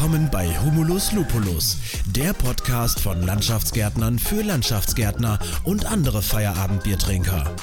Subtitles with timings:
[0.00, 1.76] Willkommen bei Humulus Lupulus,
[2.06, 7.54] der Podcast von Landschaftsgärtnern für Landschaftsgärtner und andere Feierabendbiertrinker.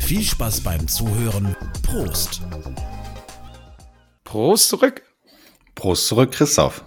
[0.00, 1.54] Viel Spaß beim Zuhören.
[1.82, 2.40] Prost.
[4.24, 5.02] Prost zurück.
[5.74, 6.82] Prost zurück, Christoph.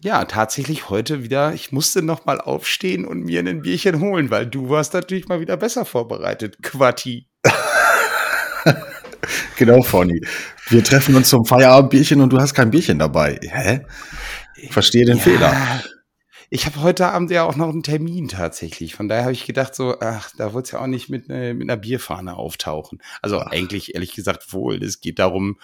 [0.00, 1.52] Ja, tatsächlich heute wieder.
[1.52, 5.40] Ich musste noch mal aufstehen und mir ein Bierchen holen, weil du warst natürlich mal
[5.40, 6.62] wieder besser vorbereitet.
[6.62, 7.26] Quatti.
[9.64, 10.20] genau, Fonny.
[10.68, 13.38] Wir treffen uns zum Feierabendbierchen und du hast kein Bierchen dabei.
[13.42, 13.80] Hä?
[14.56, 15.82] Ich verstehe den ja, Fehler.
[16.50, 18.94] Ich habe heute Abend ja auch noch einen Termin tatsächlich.
[18.94, 21.54] Von daher habe ich gedacht, so, ach, da wird es ja auch nicht mit, äh,
[21.54, 23.00] mit einer Bierfahne auftauchen.
[23.22, 23.50] Also ach.
[23.50, 24.82] eigentlich, ehrlich gesagt, wohl.
[24.82, 25.58] Es geht darum,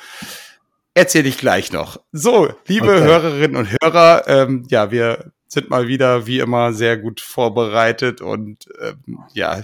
[0.95, 2.01] erzähle ich gleich noch.
[2.13, 3.01] So, liebe okay.
[3.01, 8.69] Hörerinnen und Hörer, ähm, ja, wir sind mal wieder wie immer sehr gut vorbereitet und
[8.81, 9.61] ähm, ja,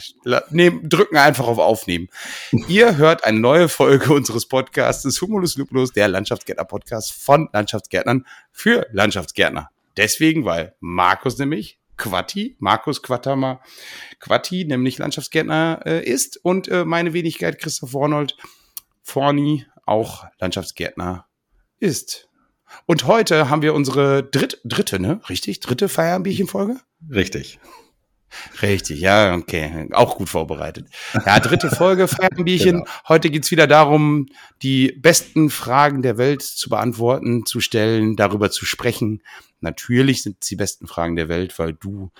[0.50, 2.08] nehm, drücken einfach auf Aufnehmen.
[2.68, 8.86] Ihr hört eine neue Folge unseres Podcasts Humulus Lupulus, der Landschaftsgärtner Podcast von Landschaftsgärtnern für
[8.92, 9.70] Landschaftsgärtner.
[9.96, 13.60] Deswegen, weil Markus nämlich Quatti, Markus Quattama
[14.18, 18.36] Quatti, nämlich Landschaftsgärtner äh, ist und äh, meine Wenigkeit Christoph Warnold
[19.02, 21.26] Forni auch Landschaftsgärtner
[21.78, 22.28] ist.
[22.86, 25.20] Und heute haben wir unsere dritt, dritte, ne?
[25.28, 25.60] Richtig?
[25.60, 26.76] Dritte Feierabendbierchen-Folge?
[27.10, 27.58] Richtig.
[28.62, 29.88] Richtig, ja, okay.
[29.92, 30.88] Auch gut vorbereitet.
[31.26, 32.78] Ja, dritte Folge Feierabendbierchen.
[32.78, 32.90] Genau.
[33.08, 34.28] Heute geht's wieder darum,
[34.62, 39.22] die besten Fragen der Welt zu beantworten, zu stellen, darüber zu sprechen.
[39.60, 42.10] Natürlich sind es die besten Fragen der Welt, weil du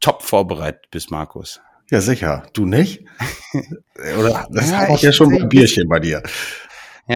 [0.00, 1.60] top vorbereitet bist, Markus.
[1.90, 2.44] Ja, sicher.
[2.52, 3.04] Du nicht?
[4.18, 6.22] Oder das ja, hat ja schon ein Bierchen bei dir.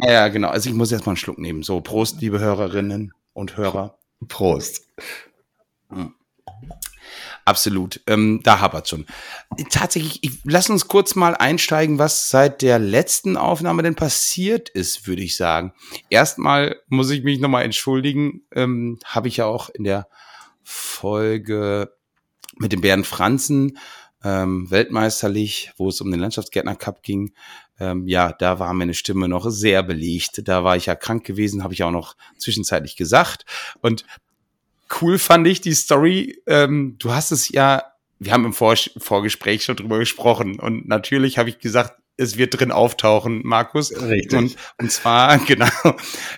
[0.02, 0.48] Ja, ja, genau.
[0.48, 1.62] Also ich muss jetzt mal einen Schluck nehmen.
[1.62, 3.96] So, Prost, liebe Hörerinnen und Hörer.
[4.26, 4.88] Prost.
[5.88, 6.14] Hm.
[7.44, 9.06] Absolut, ähm, da hapert schon.
[9.68, 15.06] Tatsächlich, ich, lass uns kurz mal einsteigen, was seit der letzten Aufnahme denn passiert ist,
[15.06, 15.74] würde ich sagen.
[16.08, 20.08] Erstmal muss ich mich nochmal entschuldigen, ähm, habe ich ja auch in der
[20.62, 21.92] Folge
[22.56, 23.78] mit dem Bären Franzen
[24.24, 27.34] ähm, weltmeisterlich, wo es um den Landschaftsgärtner Cup ging,
[27.80, 30.42] ähm, ja, da war meine Stimme noch sehr belegt.
[30.44, 33.44] Da war ich ja krank gewesen, habe ich auch noch zwischenzeitlich gesagt.
[33.80, 34.04] Und
[35.00, 36.40] cool fand ich die Story.
[36.46, 37.82] Ähm, du hast es ja,
[38.18, 42.58] wir haben im Vor Vorgespräch schon drüber gesprochen und natürlich habe ich gesagt, es wird
[42.58, 43.90] drin auftauchen, Markus.
[44.00, 44.38] Richtig.
[44.38, 45.68] Und, und zwar, genau,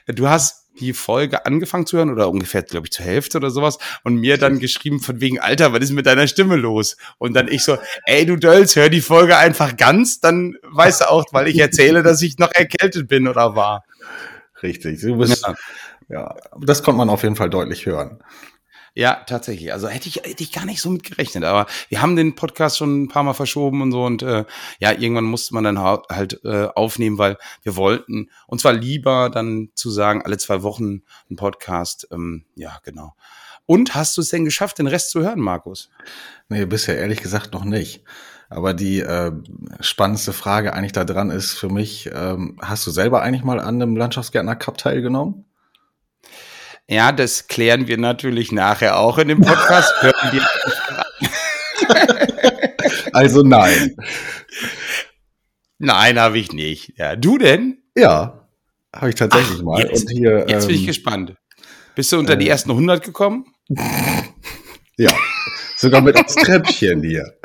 [0.06, 3.78] du hast die Folge angefangen zu hören oder ungefähr, glaube ich, zur Hälfte oder sowas
[4.04, 6.96] und mir dann geschrieben von wegen, Alter, was ist mit deiner Stimme los?
[7.18, 11.10] Und dann ich so, ey, du Dölz, hör die Folge einfach ganz, dann weißt du
[11.10, 13.84] auch, weil ich erzähle, dass ich noch erkältet bin oder war.
[14.62, 15.54] Richtig, du bist, ja,
[16.08, 18.22] ja das konnte man auf jeden Fall deutlich hören.
[18.96, 19.74] Ja, tatsächlich.
[19.74, 21.44] Also hätte ich, hätte ich gar nicht so mit gerechnet.
[21.44, 24.06] Aber wir haben den Podcast schon ein paar Mal verschoben und so.
[24.06, 24.46] Und äh,
[24.78, 29.68] ja, irgendwann musste man dann halt äh, aufnehmen, weil wir wollten, und zwar lieber dann
[29.74, 32.08] zu sagen, alle zwei Wochen ein Podcast.
[32.10, 33.14] Ähm, ja, genau.
[33.66, 35.90] Und hast du es denn geschafft, den Rest zu hören, Markus?
[36.48, 38.02] Nee, bisher ehrlich gesagt noch nicht.
[38.48, 39.30] Aber die äh,
[39.80, 43.74] spannendste Frage eigentlich da dran ist für mich, ähm, hast du selber eigentlich mal an
[43.74, 45.44] einem Landschaftsgärtner Cup teilgenommen?
[46.88, 49.92] Ja, das klären wir natürlich nachher auch in dem Podcast.
[53.12, 53.96] also nein.
[55.78, 56.94] Nein, habe ich nicht.
[56.96, 57.78] Ja, du denn?
[57.96, 58.48] Ja,
[58.94, 59.82] habe ich tatsächlich Ach, mal.
[59.82, 61.34] Jetzt, hier, jetzt bin ich ähm, gespannt.
[61.96, 63.46] Bist du unter äh, die ersten 100 gekommen?
[64.96, 65.12] ja,
[65.76, 67.36] sogar mit aufs Treppchen hier.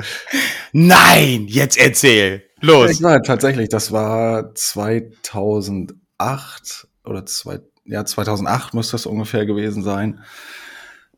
[0.71, 2.43] Nein, jetzt erzähl.
[2.59, 2.99] Los.
[2.99, 10.21] Ja, tatsächlich, das war 2008 oder 2000 ja, 2008 müsste das ungefähr gewesen sein.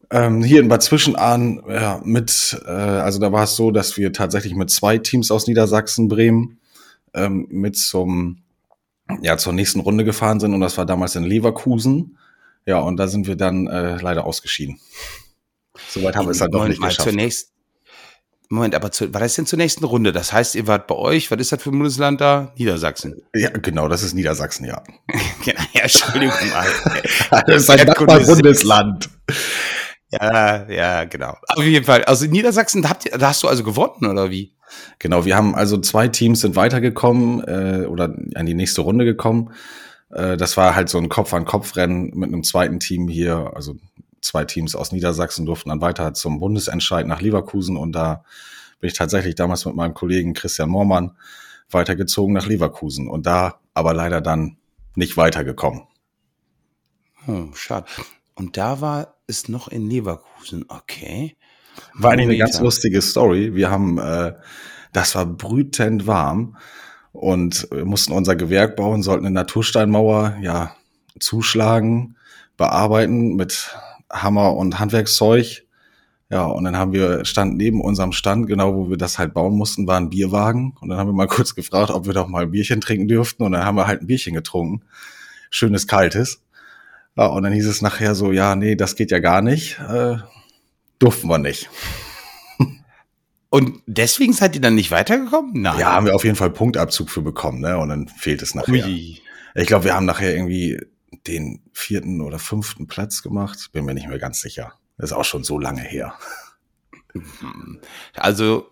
[0.09, 4.13] Ähm, hier in Bad Zwischenahn, ja, mit, äh, also da war es so, dass wir
[4.13, 6.59] tatsächlich mit zwei Teams aus Niedersachsen, Bremen,
[7.13, 8.43] ähm, mit zum,
[9.21, 12.17] ja, zur nächsten Runde gefahren sind und das war damals in Leverkusen.
[12.65, 14.79] Ja, und da sind wir dann äh, leider ausgeschieden.
[15.89, 17.09] Soweit haben wir es dann doch nicht mal geschafft.
[17.09, 17.52] Zunächst,
[18.49, 20.11] Moment, aber zu, war das denn zur nächsten Runde?
[20.11, 22.53] Das heißt, ihr wart bei euch, was ist das für ein Bundesland da?
[22.57, 23.21] Niedersachsen.
[23.33, 24.83] Ja, genau, das ist Niedersachsen, ja.
[25.43, 27.43] ja, Entschuldigung mal.
[27.47, 29.09] das ist ein Nachbar-Bundesland.
[30.11, 31.35] Ja, ja, genau.
[31.47, 32.03] Auf jeden Fall.
[32.03, 34.53] Also Niedersachsen, da, habt ihr, da hast du also gewonnen, oder wie?
[34.99, 39.51] Genau, wir haben also zwei Teams sind weitergekommen äh, oder an die nächste Runde gekommen.
[40.11, 43.75] Äh, das war halt so ein Kopf-an-Kopf-Rennen mit einem zweiten Team hier, also
[44.23, 48.23] zwei Teams aus Niedersachsen durften dann weiter zum Bundesentscheid nach Leverkusen und da
[48.79, 51.17] bin ich tatsächlich damals mit meinem Kollegen Christian Moormann
[51.69, 54.57] weitergezogen nach Leverkusen und da aber leider dann
[54.95, 55.83] nicht weitergekommen.
[57.27, 57.87] Oh, schade.
[58.35, 61.37] Und da war es noch in Leverkusen, okay.
[61.93, 63.55] War eigentlich eine ganz lustige Story.
[63.55, 64.33] Wir haben, äh,
[64.91, 66.57] das war brütend warm
[67.11, 70.75] und wir mussten unser Gewerk bauen, sollten eine Natursteinmauer ja
[71.19, 72.17] zuschlagen,
[72.57, 73.75] bearbeiten mit
[74.13, 75.65] Hammer und Handwerkszeug.
[76.29, 79.55] Ja, und dann haben wir, stand neben unserem Stand, genau wo wir das halt bauen
[79.55, 80.75] mussten, war ein Bierwagen.
[80.79, 83.43] Und dann haben wir mal kurz gefragt, ob wir doch mal ein Bierchen trinken dürften.
[83.43, 84.83] Und dann haben wir halt ein Bierchen getrunken.
[85.49, 86.41] Schönes, kaltes.
[87.15, 89.79] Ja, und dann hieß es nachher so, ja, nee, das geht ja gar nicht.
[89.79, 90.17] Äh,
[90.97, 91.69] durften wir nicht.
[93.49, 95.61] Und deswegen seid ihr dann nicht weitergekommen?
[95.61, 95.79] Nein.
[95.79, 97.77] Ja, haben wir auf jeden Fall Punktabzug für bekommen, ne?
[97.77, 98.73] Und dann fehlt es nachher.
[98.73, 99.21] Ui.
[99.53, 100.79] Ich glaube, wir haben nachher irgendwie
[101.27, 103.69] den vierten oder fünften Platz gemacht.
[103.71, 104.73] Bin mir nicht mehr ganz sicher.
[104.97, 106.15] Das ist auch schon so lange her.
[108.15, 108.67] Also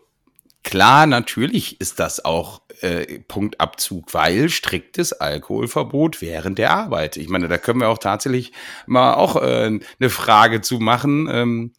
[0.64, 7.18] klar, natürlich ist das auch äh, Punktabzug, weil striktes Alkoholverbot während der Arbeit.
[7.18, 8.52] Ich meine, da können wir auch tatsächlich
[8.86, 11.28] mal auch äh, eine Frage zu machen.
[11.32, 11.74] Ähm,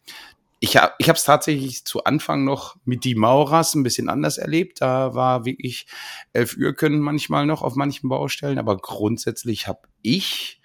[0.59, 4.79] ich habe ich es tatsächlich zu Anfang noch mit die Maurers ein bisschen anders erlebt.
[4.79, 5.87] Da war wirklich
[6.31, 10.61] elf Uhr können manchmal noch auf manchen Baustellen, aber grundsätzlich habe ich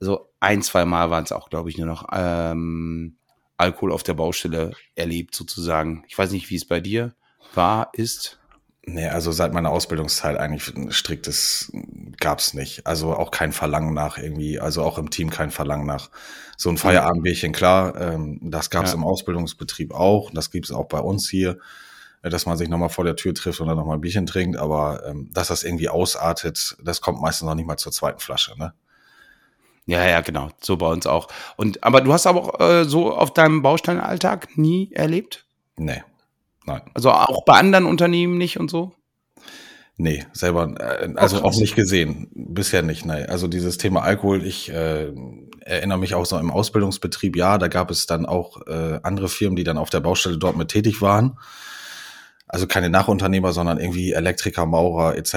[0.00, 3.16] so ein, zwei Mal waren es auch, glaube ich, nur noch ähm,
[3.58, 6.04] Alkohol auf der Baustelle erlebt, sozusagen.
[6.08, 7.14] Ich weiß nicht, wie es bei dir
[7.54, 8.38] war, ist.
[8.86, 11.70] Nee, also seit meiner Ausbildungszeit eigentlich ein striktes
[12.18, 12.86] gab's nicht.
[12.86, 16.10] Also auch kein Verlangen nach irgendwie, also auch im Team kein Verlangen nach
[16.56, 18.00] so ein Feierabendbierchen, klar.
[18.00, 18.96] Ähm, das gab's ja.
[18.96, 20.30] im Ausbildungsbetrieb auch.
[20.32, 21.58] Das gibt's auch bei uns hier,
[22.22, 24.56] dass man sich nochmal vor der Tür trifft und dann nochmal ein Bierchen trinkt.
[24.56, 28.58] Aber ähm, dass das irgendwie ausartet, das kommt meistens noch nicht mal zur zweiten Flasche,
[28.58, 28.72] ne?
[29.90, 30.50] Ja, ja, genau.
[30.60, 31.26] So bei uns auch.
[31.56, 35.44] Und aber du hast aber auch äh, so auf deinem Baustellenalltag nie erlebt?
[35.76, 36.04] Nee.
[36.64, 36.82] Nein.
[36.94, 38.92] Also auch bei anderen Unternehmen nicht und so?
[39.96, 42.28] Nee, selber, äh, also auch nicht gesehen.
[42.32, 43.26] Bisher nicht, nein.
[43.28, 45.12] Also dieses Thema Alkohol, ich äh,
[45.62, 49.56] erinnere mich auch so im Ausbildungsbetrieb, ja, da gab es dann auch äh, andere Firmen,
[49.56, 51.36] die dann auf der Baustelle dort mit tätig waren.
[52.46, 55.34] Also keine Nachunternehmer, sondern irgendwie Elektriker, Maurer etc.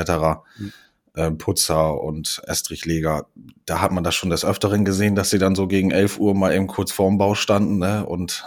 [0.60, 0.74] Mhm.
[1.16, 3.28] Äh, Putzer und Estrichleger,
[3.68, 6.34] da hat man das schon des Öfteren gesehen, dass sie dann so gegen 11 Uhr
[6.34, 8.44] mal eben kurz vorm Bau standen ne, und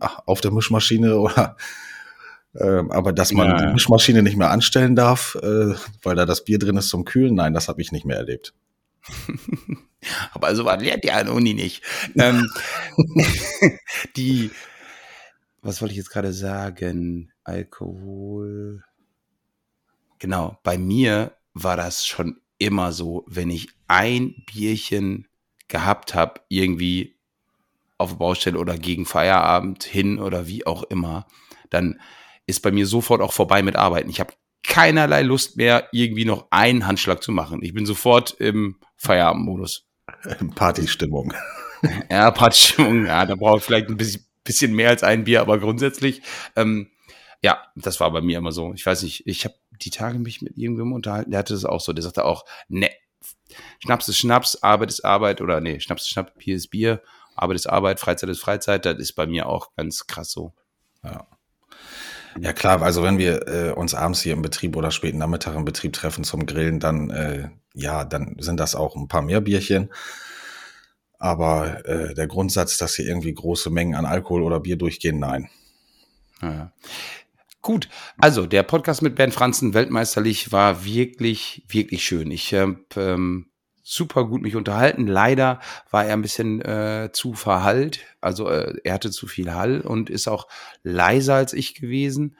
[0.00, 1.56] ach, auf der Mischmaschine oder
[2.54, 3.56] äh, aber dass man ja.
[3.58, 7.36] die Mischmaschine nicht mehr anstellen darf, äh, weil da das Bier drin ist zum Kühlen,
[7.36, 8.52] nein, das habe ich nicht mehr erlebt.
[10.32, 11.84] aber also was lernt ihr an Uni nicht.
[12.16, 12.50] ähm,
[14.16, 14.50] die,
[15.62, 17.30] was wollte ich jetzt gerade sagen?
[17.44, 18.82] Alkohol.
[20.18, 25.26] Genau, bei mir war das schon immer so, wenn ich ein Bierchen
[25.68, 27.16] gehabt habe, irgendwie
[27.98, 31.26] auf der Baustelle oder gegen Feierabend hin oder wie auch immer,
[31.70, 32.00] dann
[32.46, 34.08] ist bei mir sofort auch vorbei mit Arbeiten.
[34.08, 34.32] Ich habe
[34.62, 37.62] keinerlei Lust mehr, irgendwie noch einen Handschlag zu machen.
[37.62, 39.86] Ich bin sofort im Feierabendmodus.
[40.54, 41.32] Partystimmung.
[42.10, 43.06] Ja, Partystimmung.
[43.06, 46.22] Ja, da brauche ich vielleicht ein bisschen, mehr als ein Bier, aber grundsätzlich,
[46.56, 46.90] ähm,
[47.40, 48.72] ja, das war bei mir immer so.
[48.74, 51.80] Ich weiß nicht, ich habe die Tage mich mit irgendwem unterhalten, der hatte das auch
[51.80, 51.92] so.
[51.92, 52.90] Der sagte auch, ne,
[53.80, 57.02] Schnaps ist Schnaps, Arbeit ist Arbeit oder nee, Schnaps ist Schnaps, Bier ist Bier,
[57.34, 58.84] Arbeit ist Arbeit, Freizeit ist Freizeit.
[58.84, 60.52] Das ist bei mir auch ganz krass so.
[61.02, 61.26] Ja.
[62.40, 65.64] Ja klar, also wenn wir äh, uns abends hier im Betrieb oder späten Nachmittag im
[65.64, 69.90] Betrieb treffen zum Grillen, dann äh, ja, dann sind das auch ein paar mehr Bierchen.
[71.18, 75.48] Aber äh, der Grundsatz, dass hier irgendwie große Mengen an Alkohol oder Bier durchgehen, nein.
[76.40, 76.72] Ja.
[77.60, 77.88] Gut,
[78.18, 82.30] also der Podcast mit Bernd Franzen, weltmeisterlich, war wirklich, wirklich schön.
[82.30, 83.50] Ich habe ähm,
[83.82, 85.06] super gut mich unterhalten.
[85.06, 85.60] Leider
[85.90, 88.00] war er ein bisschen äh, zu verhallt.
[88.20, 90.46] Also äh, er hatte zu viel Hall und ist auch
[90.82, 92.36] leiser als ich gewesen.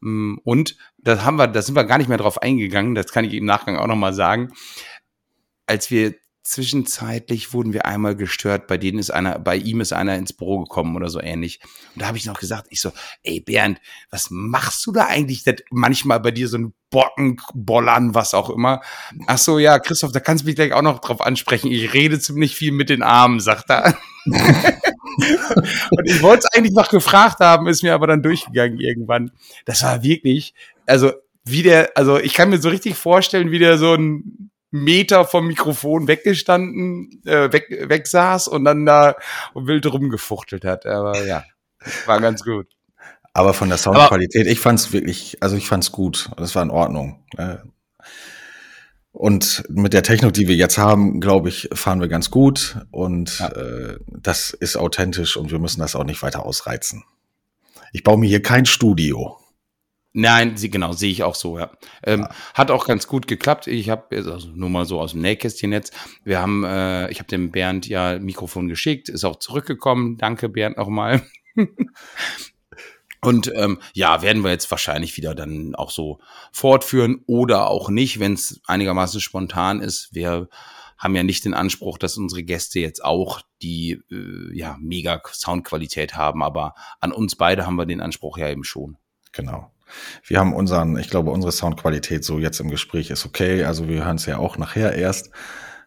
[0.00, 2.94] Mm, und das haben wir, da sind wir gar nicht mehr drauf eingegangen.
[2.94, 4.52] Das kann ich im Nachgang auch nochmal sagen.
[5.66, 6.14] Als wir
[6.48, 10.60] zwischenzeitlich wurden wir einmal gestört, bei denen ist einer, bei ihm ist einer ins Büro
[10.60, 11.60] gekommen oder so ähnlich.
[11.94, 13.78] Und da habe ich noch gesagt, ich so, ey Bernd,
[14.10, 15.44] was machst du da eigentlich?
[15.44, 18.80] Das manchmal bei dir so ein Bocken, Bollern, was auch immer.
[19.26, 21.70] Ach so, ja, Christoph, da kannst du mich gleich auch noch drauf ansprechen.
[21.70, 23.98] Ich rede ziemlich viel mit den Armen, sagt er.
[24.24, 24.36] und
[26.04, 29.32] ich wollte es eigentlich noch gefragt haben, ist mir aber dann durchgegangen irgendwann.
[29.66, 30.54] Das war wirklich,
[30.86, 31.12] also
[31.44, 35.46] wie der, also ich kann mir so richtig vorstellen, wie der so ein Meter vom
[35.46, 39.16] Mikrofon weggestanden, äh, weg, weg saß und dann da
[39.54, 40.86] wild rumgefuchtelt hat.
[40.86, 41.44] Aber ja,
[42.06, 42.66] war ganz gut.
[43.32, 46.30] Aber von der Soundqualität, ich fand's wirklich, also ich fand's gut.
[46.36, 47.24] Das war in Ordnung.
[47.36, 47.62] Ne?
[49.12, 52.78] Und mit der Technik, die wir jetzt haben, glaube ich, fahren wir ganz gut.
[52.90, 53.48] Und ja.
[53.48, 57.04] äh, das ist authentisch und wir müssen das auch nicht weiter ausreizen.
[57.92, 59.38] Ich baue mir hier kein Studio.
[60.20, 61.70] Nein, sie, genau, sehe ich auch so, ja.
[62.02, 62.30] Ähm, ja.
[62.54, 63.68] Hat auch ganz gut geklappt.
[63.68, 65.94] Ich habe, also nur mal so aus dem Nähkästchen jetzt,
[66.24, 70.18] wir haben, äh, ich habe dem Bernd ja Mikrofon geschickt, ist auch zurückgekommen.
[70.18, 71.22] Danke, Bernd, nochmal.
[73.20, 76.18] Und ähm, ja, werden wir jetzt wahrscheinlich wieder dann auch so
[76.50, 80.08] fortführen oder auch nicht, wenn es einigermaßen spontan ist.
[80.16, 80.48] Wir
[80.96, 86.16] haben ja nicht den Anspruch, dass unsere Gäste jetzt auch die äh, ja mega Soundqualität
[86.16, 88.96] haben, aber an uns beide haben wir den Anspruch ja eben schon.
[89.30, 89.70] Genau.
[90.24, 93.64] Wir haben unseren, ich glaube, unsere Soundqualität so jetzt im Gespräch ist okay.
[93.64, 95.30] Also wir hören es ja auch nachher erst,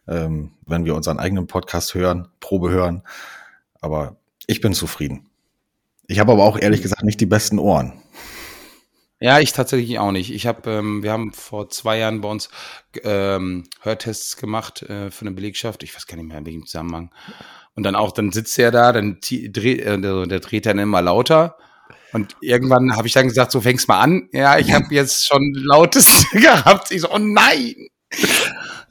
[0.08, 3.02] ähm, wenn wir unseren eigenen Podcast hören, Probe hören.
[3.80, 4.16] Aber
[4.46, 5.28] ich bin zufrieden.
[6.06, 8.02] Ich habe aber auch ehrlich gesagt nicht die besten Ohren.
[9.22, 10.34] Ja, ich tatsächlich auch nicht.
[10.34, 12.48] Ich habe, ähm, wir haben vor zwei Jahren bei uns
[13.04, 15.84] ähm, Hörtests gemacht äh, für eine Belegschaft.
[15.84, 17.12] Ich weiß gar nicht mehr in welchem Zusammenhang.
[17.76, 21.56] Und dann auch, dann sitzt er da, dann dreht, äh, der, dreht dann immer lauter.
[22.12, 24.28] Und irgendwann habe ich dann gesagt, so fängst mal an.
[24.32, 26.90] Ja, ich habe jetzt schon lautes gehabt.
[26.90, 27.74] Ich so, oh nein.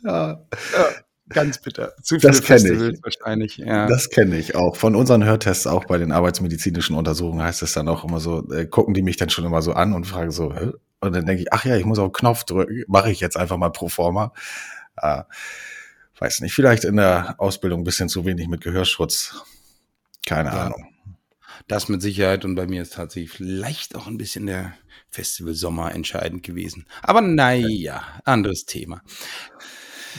[0.03, 0.43] Ja.
[0.73, 0.85] ja.
[1.29, 1.93] Ganz bitter.
[2.01, 3.03] Zu viele das kenne ich.
[3.03, 3.57] wahrscheinlich.
[3.57, 3.87] Ja.
[3.87, 4.75] Das kenne ich auch.
[4.75, 8.65] Von unseren Hörtests, auch bei den arbeitsmedizinischen Untersuchungen, heißt es dann auch immer so, äh,
[8.65, 10.71] gucken die mich dann schon immer so an und fragen so, Hä?
[10.99, 13.57] und dann denke ich, ach ja, ich muss auf Knopf drücken, mache ich jetzt einfach
[13.57, 14.33] mal pro forma.
[14.97, 15.23] Äh,
[16.19, 19.43] weiß nicht, vielleicht in der Ausbildung ein bisschen zu wenig mit Gehörschutz.
[20.25, 20.65] Keine ja.
[20.65, 20.90] Ahnung.
[21.71, 24.73] Das mit Sicherheit und bei mir ist tatsächlich vielleicht auch ein bisschen der
[25.09, 26.85] Festival Sommer entscheidend gewesen.
[27.01, 29.01] Aber naja, anderes Thema.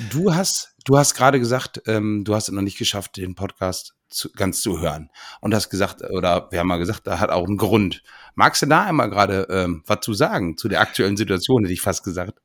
[0.08, 3.92] Du hast, du hast gerade gesagt, ähm, du hast es noch nicht geschafft, den Podcast
[4.08, 5.10] zu, ganz zu hören.
[5.42, 8.02] Und hast gesagt, oder wir haben mal gesagt, da hat auch einen Grund.
[8.34, 11.82] Magst du da einmal gerade ähm, was zu sagen zu der aktuellen Situation, hätte ich
[11.82, 12.40] fast gesagt?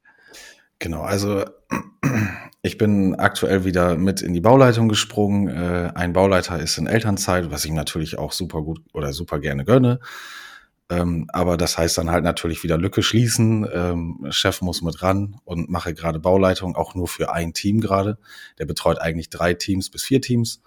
[0.79, 1.43] Genau, also
[2.61, 5.47] ich bin aktuell wieder mit in die Bauleitung gesprungen.
[5.47, 9.65] Äh, ein Bauleiter ist in Elternzeit, was ich natürlich auch super gut oder super gerne
[9.65, 9.99] gönne.
[10.89, 13.67] Ähm, aber das heißt dann halt natürlich wieder Lücke schließen.
[13.71, 18.17] Ähm, Chef muss mit ran und mache gerade Bauleitung, auch nur für ein Team gerade.
[18.57, 20.61] Der betreut eigentlich drei Teams bis vier Teams.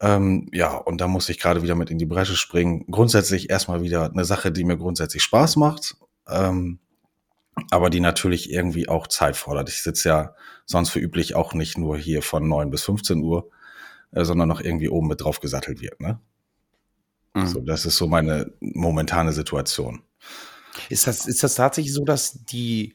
[0.00, 2.84] Ähm, ja, und da muss ich gerade wieder mit in die Bresche springen.
[2.90, 5.96] Grundsätzlich erstmal wieder eine Sache, die mir grundsätzlich Spaß macht,
[6.28, 6.78] ähm,
[7.70, 9.68] aber die natürlich irgendwie auch Zeit fordert.
[9.68, 10.34] Ich sitze ja
[10.66, 13.50] sonst für üblich auch nicht nur hier von neun bis 15 Uhr,
[14.12, 16.00] äh, sondern noch irgendwie oben mit drauf gesattelt wird.
[16.00, 16.20] Ne?
[17.34, 17.46] Mhm.
[17.46, 20.02] So, das ist so meine momentane Situation.
[20.88, 22.94] Ist das, ist das tatsächlich so, dass die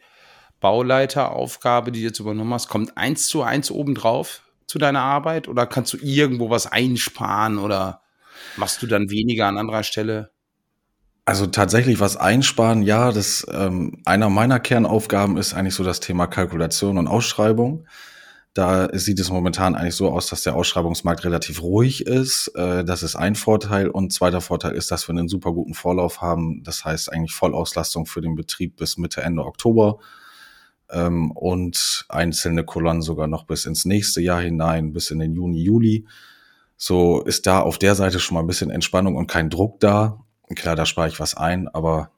[0.59, 5.47] Bauleiteraufgabe, die du jetzt übernommen hast, kommt eins zu eins obendrauf zu deiner Arbeit?
[5.47, 8.01] Oder kannst du irgendwo was einsparen oder
[8.55, 10.32] machst du dann weniger an anderer Stelle?
[11.25, 16.27] Also tatsächlich was einsparen, ja, das ähm, einer meiner Kernaufgaben ist eigentlich so das Thema
[16.27, 17.87] Kalkulation und Ausschreibung.
[18.53, 22.49] Da sieht es momentan eigentlich so aus, dass der Ausschreibungsmarkt relativ ruhig ist.
[22.55, 23.87] Äh, das ist ein Vorteil.
[23.87, 26.61] Und zweiter Vorteil ist, dass wir einen super guten Vorlauf haben.
[26.63, 29.97] Das heißt eigentlich Vollauslastung für den Betrieb bis Mitte, Ende Oktober.
[30.91, 35.63] Ähm, und einzelne Kolonnen sogar noch bis ins nächste Jahr hinein, bis in den Juni,
[35.63, 36.05] Juli.
[36.77, 40.22] So ist da auf der Seite schon mal ein bisschen Entspannung und kein Druck da.
[40.55, 42.11] Klar, da spare ich was ein, aber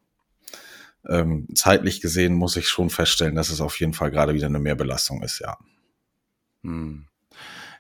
[1.07, 4.59] ähm, zeitlich gesehen muss ich schon feststellen, dass es auf jeden Fall gerade wieder eine
[4.59, 5.57] Mehrbelastung ist, ja.
[6.63, 7.07] Hm.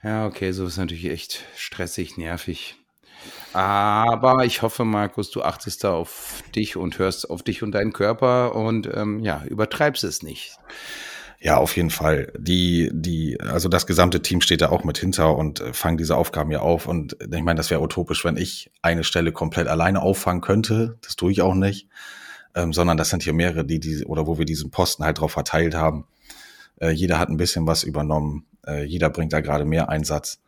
[0.03, 2.75] Ja, okay, so ist natürlich echt stressig, nervig.
[3.53, 7.93] Aber ich hoffe, Markus, du achtest da auf dich und hörst auf dich und deinen
[7.93, 10.57] Körper und ähm, ja, übertreibst es nicht.
[11.45, 12.33] Ja, auf jeden Fall.
[12.39, 16.17] Die, die, also das gesamte Team steht da auch mit hinter und äh, fangen diese
[16.17, 16.87] Aufgaben ja auf.
[16.87, 20.97] Und ich meine, das wäre utopisch, wenn ich eine Stelle komplett alleine auffangen könnte.
[21.03, 21.87] Das tue ich auch nicht.
[22.55, 25.33] Ähm, sondern das sind hier mehrere, die, die, oder wo wir diesen Posten halt drauf
[25.33, 26.07] verteilt haben.
[26.81, 28.47] Äh, jeder hat ein bisschen was übernommen.
[28.65, 30.41] Äh, jeder bringt da gerade mehr Einsatz.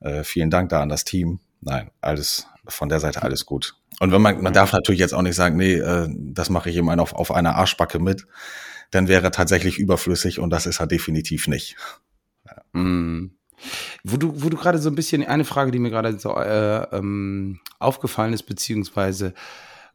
[0.00, 1.38] Äh, vielen Dank da an das Team.
[1.60, 3.76] Nein, alles von der Seite alles gut.
[4.00, 6.74] Und wenn man, man darf natürlich jetzt auch nicht sagen, nee, äh, das mache ich
[6.74, 8.26] immer auf, auf einer Arschbacke mit,
[8.92, 11.76] dann wäre tatsächlich überflüssig und das ist er definitiv nicht.
[12.46, 12.80] Ja.
[12.80, 13.32] Mm.
[14.04, 16.82] Wo du, wo du gerade so ein bisschen, eine Frage, die mir gerade so äh,
[16.96, 19.34] ähm, aufgefallen ist, beziehungsweise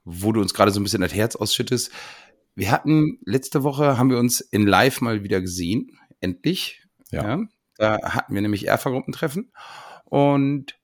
[0.03, 1.91] wo du uns gerade so ein bisschen das Herz ausschüttest.
[2.55, 6.81] Wir hatten letzte Woche, haben wir uns in Live mal wieder gesehen, endlich.
[7.11, 7.27] Ja.
[7.27, 7.43] ja.
[7.77, 9.51] Da hatten wir nämlich Erfa-Gruppentreffen.
[10.05, 10.79] Und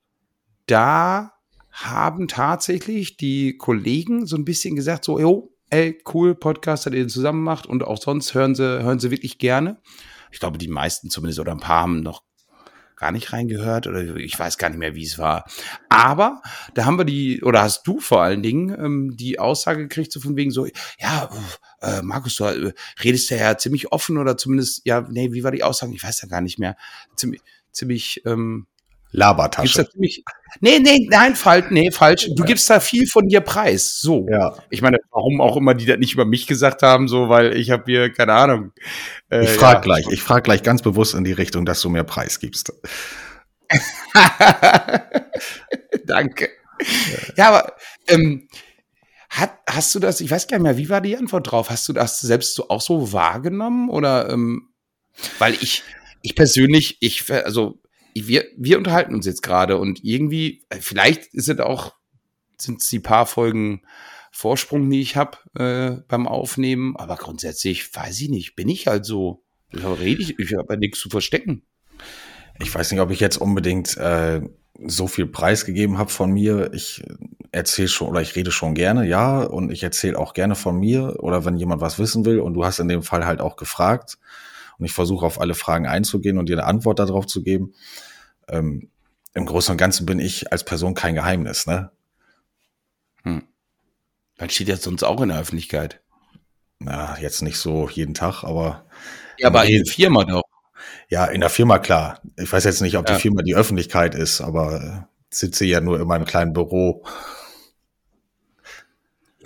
[0.67, 1.33] da
[1.71, 7.43] haben tatsächlich die Kollegen so ein bisschen gesagt, so, jo, ey, cool, Podcast, den zusammen
[7.43, 9.81] macht und auch sonst hören sie, hören sie wirklich gerne.
[10.31, 12.23] Ich glaube, die meisten zumindest oder ein paar haben noch
[12.95, 15.45] gar nicht reingehört oder ich weiß gar nicht mehr, wie es war.
[15.89, 16.43] Aber
[16.75, 20.19] da haben wir die, oder hast du vor allen Dingen ähm, die Aussage gekriegt, so
[20.19, 20.67] von wegen so,
[20.99, 21.29] ja,
[21.81, 25.63] äh, Markus, du äh, redest ja ziemlich offen oder zumindest, ja, nee, wie war die
[25.63, 25.93] Aussage?
[25.95, 26.77] Ich weiß ja gar nicht mehr.
[27.15, 28.67] Ziemlich, ziemlich, ähm,
[29.13, 29.87] Labertasche.
[29.89, 30.25] Ziemlich,
[30.59, 32.29] nee, nee, nein, falsch, nee, falsch.
[32.35, 33.99] Du gibst da viel von dir preis.
[33.99, 34.27] So.
[34.29, 34.57] Ja.
[34.71, 37.69] Ich meine, warum auch immer die das nicht über mich gesagt haben, so, weil ich
[37.69, 38.71] habe hier, keine Ahnung.
[39.29, 39.81] Äh, ich frage ja.
[39.81, 42.73] gleich, ich frage gleich ganz bewusst in die Richtung, dass du mehr Preis gibst.
[46.05, 46.49] Danke.
[47.37, 47.73] Ja, aber
[48.07, 48.47] ähm,
[49.29, 51.69] hat, hast du das, ich weiß gar nicht mehr, wie war die Antwort drauf?
[51.69, 53.89] Hast du das selbst so auch so wahrgenommen?
[53.89, 54.69] Oder ähm,
[55.37, 55.83] weil ich,
[56.23, 57.79] ich persönlich, ich, also
[58.15, 61.93] wir, wir unterhalten uns jetzt gerade und irgendwie, äh, vielleicht ist es auch,
[62.57, 63.81] sind es die paar Folgen
[64.31, 69.05] Vorsprung, die ich habe äh, beim Aufnehmen, aber grundsätzlich weiß ich nicht, bin ich halt
[69.05, 69.43] so,
[69.73, 71.63] rede ich, ich habe ja nichts zu verstecken.
[72.59, 74.41] Ich weiß nicht, ob ich jetzt unbedingt äh,
[74.85, 76.71] so viel preisgegeben habe von mir.
[76.73, 77.03] Ich
[77.51, 81.17] erzähle schon oder ich rede schon gerne, ja, und ich erzähle auch gerne von mir
[81.19, 84.17] oder wenn jemand was wissen will und du hast in dem Fall halt auch gefragt
[84.77, 87.73] und ich versuche auf alle Fragen einzugehen und dir eine Antwort darauf zu geben.
[88.47, 88.89] Ähm,
[89.33, 91.91] Im Großen und Ganzen bin ich als Person kein Geheimnis, ne?
[93.23, 93.43] Hm.
[94.37, 96.01] Man steht ja sonst auch in der Öffentlichkeit.
[96.79, 98.85] Na, jetzt nicht so jeden Tag, aber.
[99.37, 100.43] Ja, aber in der Firma doch.
[101.07, 102.21] Ja, in der Firma klar.
[102.37, 103.15] Ich weiß jetzt nicht, ob ja.
[103.15, 107.05] die Firma die Öffentlichkeit ist, aber äh, sitze ja nur in meinem kleinen Büro.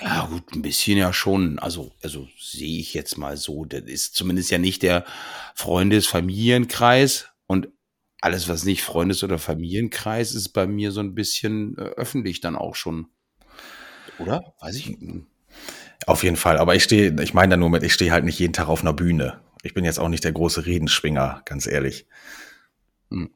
[0.02, 1.60] Ja, gut, ein bisschen ja schon.
[1.60, 3.66] Also, also sehe ich jetzt mal so.
[3.66, 5.06] Das ist zumindest ja nicht der
[5.56, 7.30] Freundes-Familienkreis.
[7.48, 7.70] Und
[8.22, 12.56] alles, was nicht Freundes- oder Familienkreis ist, bei mir so ein bisschen äh, öffentlich dann
[12.56, 13.08] auch schon.
[14.20, 14.54] Oder?
[14.60, 14.98] Weiß ich.
[16.06, 16.58] Auf jeden Fall.
[16.58, 18.82] Aber ich stehe, ich meine da nur mit, ich stehe halt nicht jeden Tag auf
[18.82, 19.42] einer Bühne.
[19.64, 22.06] Ich bin jetzt auch nicht der große Redenschwinger, ganz ehrlich.
[23.10, 23.30] Hm.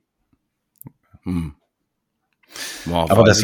[1.23, 1.55] Hm.
[2.85, 3.43] Boah, Aber das,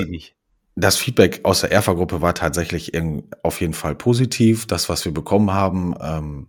[0.78, 2.92] das Feedback aus der Erfa-Gruppe war tatsächlich
[3.42, 4.68] auf jeden Fall positiv.
[4.68, 6.48] Das, was wir bekommen haben, ähm,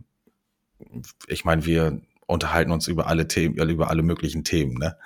[1.26, 4.96] ich meine, wir unterhalten uns über alle Themen, über alle möglichen Themen, ne?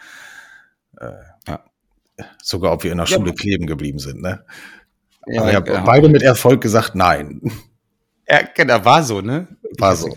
[0.98, 1.12] Äh,
[1.46, 1.64] ja.
[2.42, 3.16] Sogar ob wir in der ja.
[3.16, 4.44] Schule kleben geblieben sind, ne?
[5.28, 5.84] Ja, Aber ja, genau.
[5.84, 7.40] beide mit Erfolg gesagt, nein.
[8.28, 9.46] Ja, genau, war so, ne?
[9.78, 10.08] War so.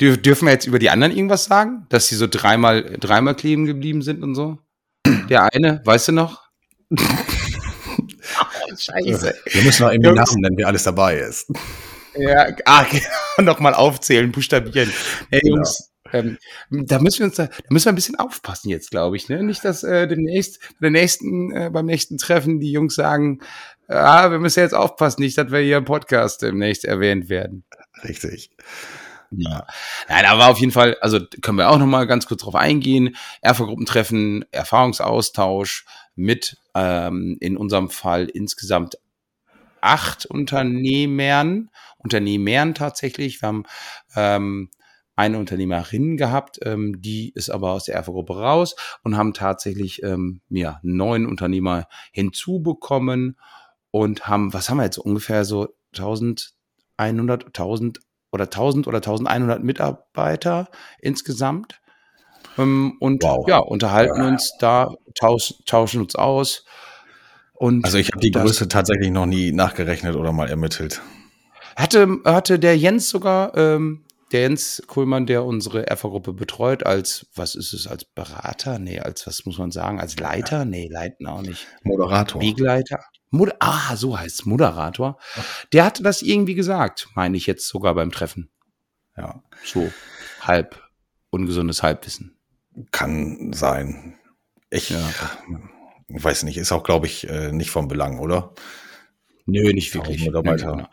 [0.00, 1.86] Dürfen wir jetzt über die anderen irgendwas sagen?
[1.90, 4.58] Dass sie so dreimal, dreimal kleben geblieben sind und so?
[5.28, 6.48] Der eine, weißt du noch?
[8.76, 9.34] scheiße.
[9.44, 11.50] Wir müssen noch irgendwie Namen nennen, wer alles dabei ist.
[12.14, 12.84] Ja, ah,
[13.36, 14.92] genau, nochmal aufzählen, buchstabieren.
[15.30, 15.56] Hey, genau.
[15.56, 16.38] Jungs, ähm,
[16.70, 19.28] da müssen wir uns da, da müssen wir ein bisschen aufpassen jetzt, glaube ich.
[19.28, 19.42] Ne?
[19.42, 23.40] Nicht, dass äh, demnächst, der nächsten, äh, beim nächsten Treffen die Jungs sagen,
[23.88, 27.64] ah, wir müssen jetzt aufpassen, nicht, dass wir hier im Podcast demnächst erwähnt werden.
[28.04, 28.50] Richtig.
[29.30, 29.66] Ja.
[30.08, 33.16] Nein, aber auf jeden Fall, also können wir auch noch mal ganz kurz drauf eingehen.
[33.40, 38.96] Erfa-Gruppentreffen, Erfahrungsaustausch mit ähm, in unserem Fall insgesamt
[39.80, 43.42] acht Unternehmern, Unternehmern tatsächlich.
[43.42, 43.64] Wir haben
[44.14, 44.70] ähm,
[45.16, 50.40] eine Unternehmerin gehabt, ähm, die ist aber aus der Erfa-Gruppe raus und haben tatsächlich ähm,
[50.48, 53.36] ja, neun Unternehmer hinzubekommen
[53.90, 60.70] und haben, was haben wir jetzt ungefähr so 1100, 1000 oder 1000 oder 1100 Mitarbeiter
[60.98, 61.81] insgesamt.
[62.58, 63.46] Ähm, und wow.
[63.48, 66.64] ja, unterhalten uns da, tausch, tauschen uns aus.
[67.54, 71.00] Und also ich habe die Größe tatsächlich noch nie nachgerechnet oder mal ermittelt.
[71.76, 77.54] Hatte, hatte der Jens sogar, ähm, der Jens Kuhlmann, der unsere ERFA-Gruppe betreut, als, was
[77.54, 78.78] ist es, als Berater?
[78.78, 80.64] Nee, als, was muss man sagen, als Leiter?
[80.64, 81.66] Nee, leiten auch nicht.
[81.82, 82.40] Moderator.
[82.40, 83.00] Wegleiter.
[83.30, 85.18] Mod ah, so heißt es, Moderator.
[85.72, 88.50] Der hatte das irgendwie gesagt, meine ich jetzt sogar beim Treffen.
[89.16, 89.42] Ja.
[89.64, 89.90] So
[90.40, 90.82] halb
[91.30, 92.36] ungesundes Halbwissen.
[92.90, 94.14] Kann sein.
[94.70, 95.10] Ich, ja.
[96.08, 98.54] weiß nicht, ist auch, glaube ich, äh, nicht vom Belang, oder?
[99.46, 100.24] Nö, nicht wirklich.
[100.24, 100.76] Mitarbeiter.
[100.76, 100.84] Nö,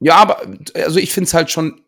[0.00, 0.42] ja, aber
[0.74, 1.80] also ich finde es halt schon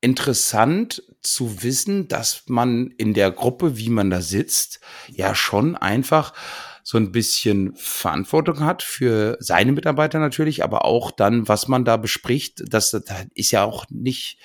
[0.00, 6.34] interessant zu wissen, dass man in der Gruppe, wie man da sitzt, ja schon einfach
[6.82, 11.96] so ein bisschen Verantwortung hat für seine Mitarbeiter natürlich, aber auch dann, was man da
[11.96, 14.38] bespricht, das, das ist ja auch nicht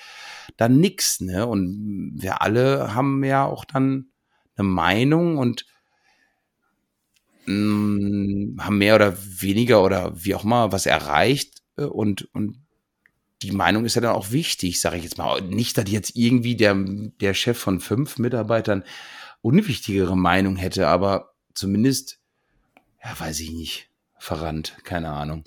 [0.56, 1.46] dann nix, ne?
[1.46, 4.10] Und wir alle haben ja auch dann
[4.56, 5.66] eine Meinung und
[7.46, 12.58] mh, mm, haben mehr oder weniger oder wie auch immer was erreicht äh, und, und
[13.42, 15.42] die Meinung ist ja dann auch wichtig, sage ich jetzt mal.
[15.42, 18.84] Nicht, dass jetzt irgendwie der, der Chef von fünf Mitarbeitern
[19.40, 22.22] unwichtigere Meinung hätte, aber zumindest
[23.04, 23.90] ja, weiß ich nicht,
[24.22, 25.42] verrannt, keine Ahnung.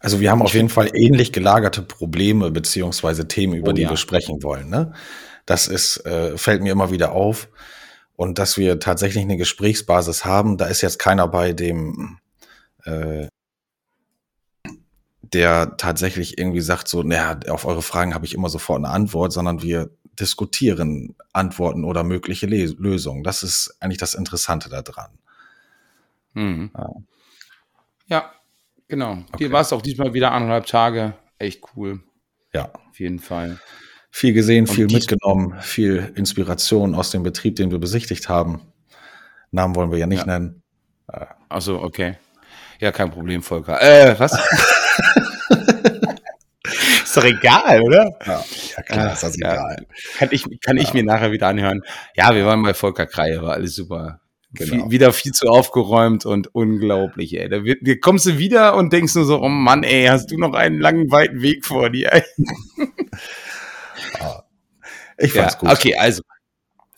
[0.00, 3.90] Also wir haben auf jeden Fall ähnlich gelagerte Probleme beziehungsweise Themen, über oh, die ja.
[3.90, 4.70] wir sprechen wollen.
[4.70, 4.94] Ne?
[5.44, 7.48] Das ist, äh, fällt mir immer wieder auf.
[8.16, 12.18] Und dass wir tatsächlich eine Gesprächsbasis haben, da ist jetzt keiner bei dem,
[12.84, 13.28] äh,
[15.20, 19.34] der tatsächlich irgendwie sagt, so, naja, auf eure Fragen habe ich immer sofort eine Antwort,
[19.34, 23.22] sondern wir diskutieren Antworten oder mögliche Les Lösungen.
[23.22, 25.10] Das ist eigentlich das Interessante daran.
[26.32, 26.70] Mhm.
[26.74, 26.88] Ja.
[28.06, 28.32] Ja.
[28.88, 29.12] genau.
[29.32, 29.44] Okay.
[29.44, 31.14] Dir war es auch diesmal wieder anderthalb Tage.
[31.38, 32.00] Echt cool.
[32.52, 32.70] Ja.
[32.72, 33.58] Auf jeden Fall.
[34.10, 38.60] Viel gesehen, viel mitgenommen, viel Inspiration aus dem Betrieb, den wir besichtigt haben.
[39.50, 40.38] Namen wollen wir ja nicht ja.
[40.38, 40.62] nennen.
[41.48, 42.16] Also okay.
[42.78, 43.80] Ja, kein Problem, Volker.
[43.82, 44.32] Äh, was?
[47.04, 48.16] ist doch egal, oder?
[48.26, 48.44] Ja,
[48.76, 49.52] ja klar, ist das ja.
[49.52, 49.86] egal.
[50.18, 50.94] Kann ich, kann ich Ja.
[50.94, 51.82] mir nachher wieder anhören.
[52.14, 54.20] Ja, wir waren bei Volker Kreie, war alles super.
[54.54, 54.84] Genau.
[54.84, 57.48] Viel, wieder viel zu aufgeräumt und unglaublich, ey.
[57.48, 60.54] Da, da kommst du wieder und denkst nur so, oh Mann, ey, hast du noch
[60.54, 62.12] einen langen, weiten Weg vor dir?
[62.12, 62.22] ey.
[65.16, 65.70] Ich Ja, fand's gut.
[65.70, 66.22] okay, also.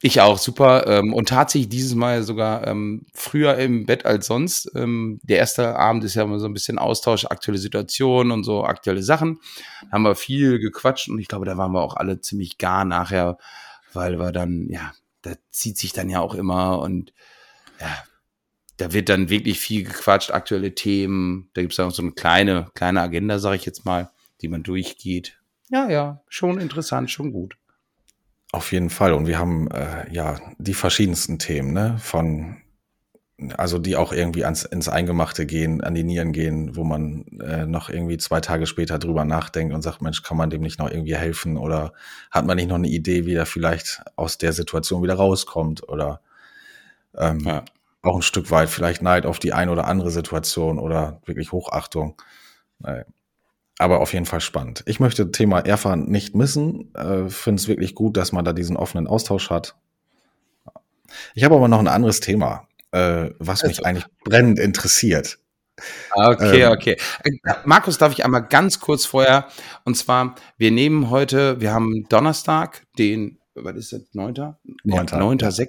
[0.03, 0.87] Ich auch, super.
[0.87, 4.71] Ähm, und tatsächlich dieses Mal sogar ähm, früher im Bett als sonst.
[4.75, 8.63] Ähm, der erste Abend ist ja immer so ein bisschen Austausch, aktuelle Situationen und so
[8.63, 9.41] aktuelle Sachen.
[9.83, 12.85] Da haben wir viel gequatscht und ich glaube, da waren wir auch alle ziemlich gar
[12.85, 13.39] nachher,
[13.95, 14.93] weil wir dann, ja,
[15.23, 17.13] da zieht sich dann ja auch immer und
[17.81, 18.05] ja,
[18.77, 21.51] da wird dann wirklich viel gequatscht, aktuelle Themen.
[21.55, 24.11] Da gibt es auch so eine kleine, kleine Agenda, sage ich jetzt mal,
[24.43, 25.39] die man durchgeht.
[25.71, 27.57] Ja, ja, schon interessant, schon gut.
[28.53, 29.13] Auf jeden Fall.
[29.13, 31.97] Und wir haben äh, ja die verschiedensten Themen, ne?
[31.99, 32.59] Von,
[33.57, 37.67] also die auch irgendwie ans, ins Eingemachte gehen, an die Nieren gehen, wo man äh,
[37.67, 40.91] noch irgendwie zwei Tage später drüber nachdenkt und sagt, Mensch, kann man dem nicht noch
[40.91, 41.57] irgendwie helfen?
[41.57, 41.93] Oder
[42.31, 45.89] hat man nicht noch eine Idee, wie er vielleicht aus der Situation wieder rauskommt?
[45.89, 46.21] Oder
[47.17, 47.65] ähm, Ja.
[48.03, 52.21] auch ein Stück weit vielleicht Neid auf die eine oder andere Situation oder wirklich Hochachtung.
[52.85, 53.05] Äh,
[53.79, 54.83] Aber auf jeden Fall spannend.
[54.87, 56.95] Ich möchte Thema Erfahren nicht missen.
[56.95, 59.75] Äh, Finde es wirklich gut, dass man da diesen offenen Austausch hat.
[61.35, 63.83] Ich habe aber noch ein anderes Thema, äh, was mich Also.
[63.85, 65.39] eigentlich brennend interessiert.
[66.15, 66.97] Okay, Ähm, okay.
[67.23, 67.33] Äh,
[67.67, 69.47] Markus, darf ich einmal ganz kurz vorher,
[69.85, 74.55] und zwar, wir nehmen heute, wir haben Donnerstag, den, was ist das, 9.?
[74.85, 75.69] Neunter, Ja, 9.6.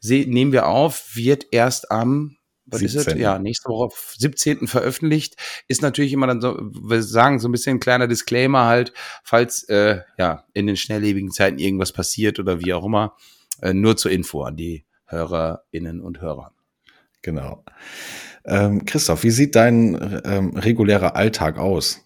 [0.00, 3.14] Se- nehmen wir auf, wird erst am, was ist 17..
[3.16, 3.20] es?
[3.20, 4.66] Ja, nächste Woche, auf 17.
[4.68, 5.36] veröffentlicht.
[5.68, 8.92] Ist natürlich immer dann so, wir sagen so ein bisschen ein kleiner Disclaimer halt,
[9.24, 13.16] falls, äh, ja, in den schnelllebigen Zeiten irgendwas passiert oder wie auch immer,
[13.62, 16.52] äh, nur zur Info an die HörerInnen und Hörer.
[17.22, 17.64] Genau.
[18.44, 22.00] Ähm, Christoph, wie sieht dein ähm, regulärer Alltag aus?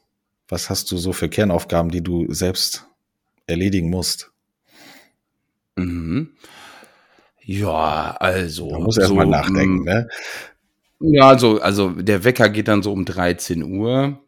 [0.48, 2.86] Was hast du so für Kernaufgaben, die du selbst
[3.46, 4.32] erledigen musst?
[5.76, 6.36] Mhm.
[7.42, 8.70] Ja, also.
[8.70, 10.08] Man muss erst mal so, nachdenken, mm, ne?
[11.00, 14.20] Ja, also, also der Wecker geht dann so um 13 Uhr.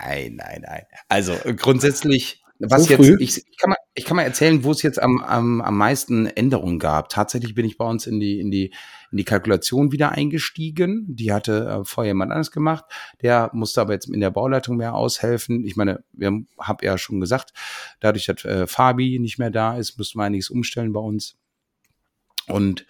[0.00, 0.84] Nein, nein, nein.
[1.08, 4.82] Also grundsätzlich, was So jetzt, ich, ich, kann mal, ich kann mal erzählen, wo es
[4.82, 7.08] jetzt am, am, am meisten Änderungen gab.
[7.08, 8.72] Tatsächlich bin ich bei uns in die, in die,
[9.10, 11.04] in die Kalkulation wieder eingestiegen.
[11.08, 12.84] Die hatte äh, vorher jemand anderes gemacht.
[13.22, 15.64] Der musste aber jetzt in der Bauleitung mehr aushelfen.
[15.64, 17.52] Ich meine, wir haben ja schon gesagt,
[18.00, 21.36] dadurch, dass äh, Fabi nicht mehr da ist, müssten wir einiges umstellen bei uns.
[22.46, 22.86] Und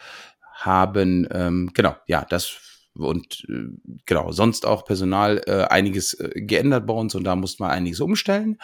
[0.52, 2.56] haben, ähm, genau, ja, das
[2.96, 3.70] und äh,
[4.06, 8.00] genau, sonst auch Personal äh, einiges äh, geändert bei uns und da mussten wir einiges
[8.00, 8.58] umstellen.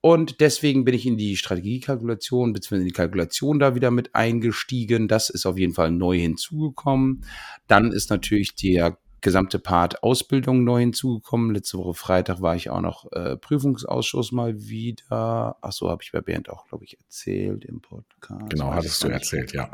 [0.00, 2.76] Und deswegen bin ich in die Strategiekalkulation bzw.
[2.76, 5.08] in die Kalkulation da wieder mit eingestiegen.
[5.08, 7.24] Das ist auf jeden Fall neu hinzugekommen.
[7.66, 11.52] Dann ist natürlich der gesamte Part Ausbildung neu hinzugekommen.
[11.52, 15.56] Letzte Woche Freitag war ich auch noch äh, Prüfungsausschuss mal wieder.
[15.60, 18.50] Ach so, habe ich bei Bernd auch, glaube ich, erzählt im Podcast.
[18.50, 19.70] Genau, hattest du erzählt, ja.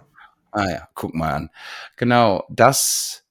[0.51, 1.51] Ah ja, guck mal an.
[1.97, 3.24] Genau, das,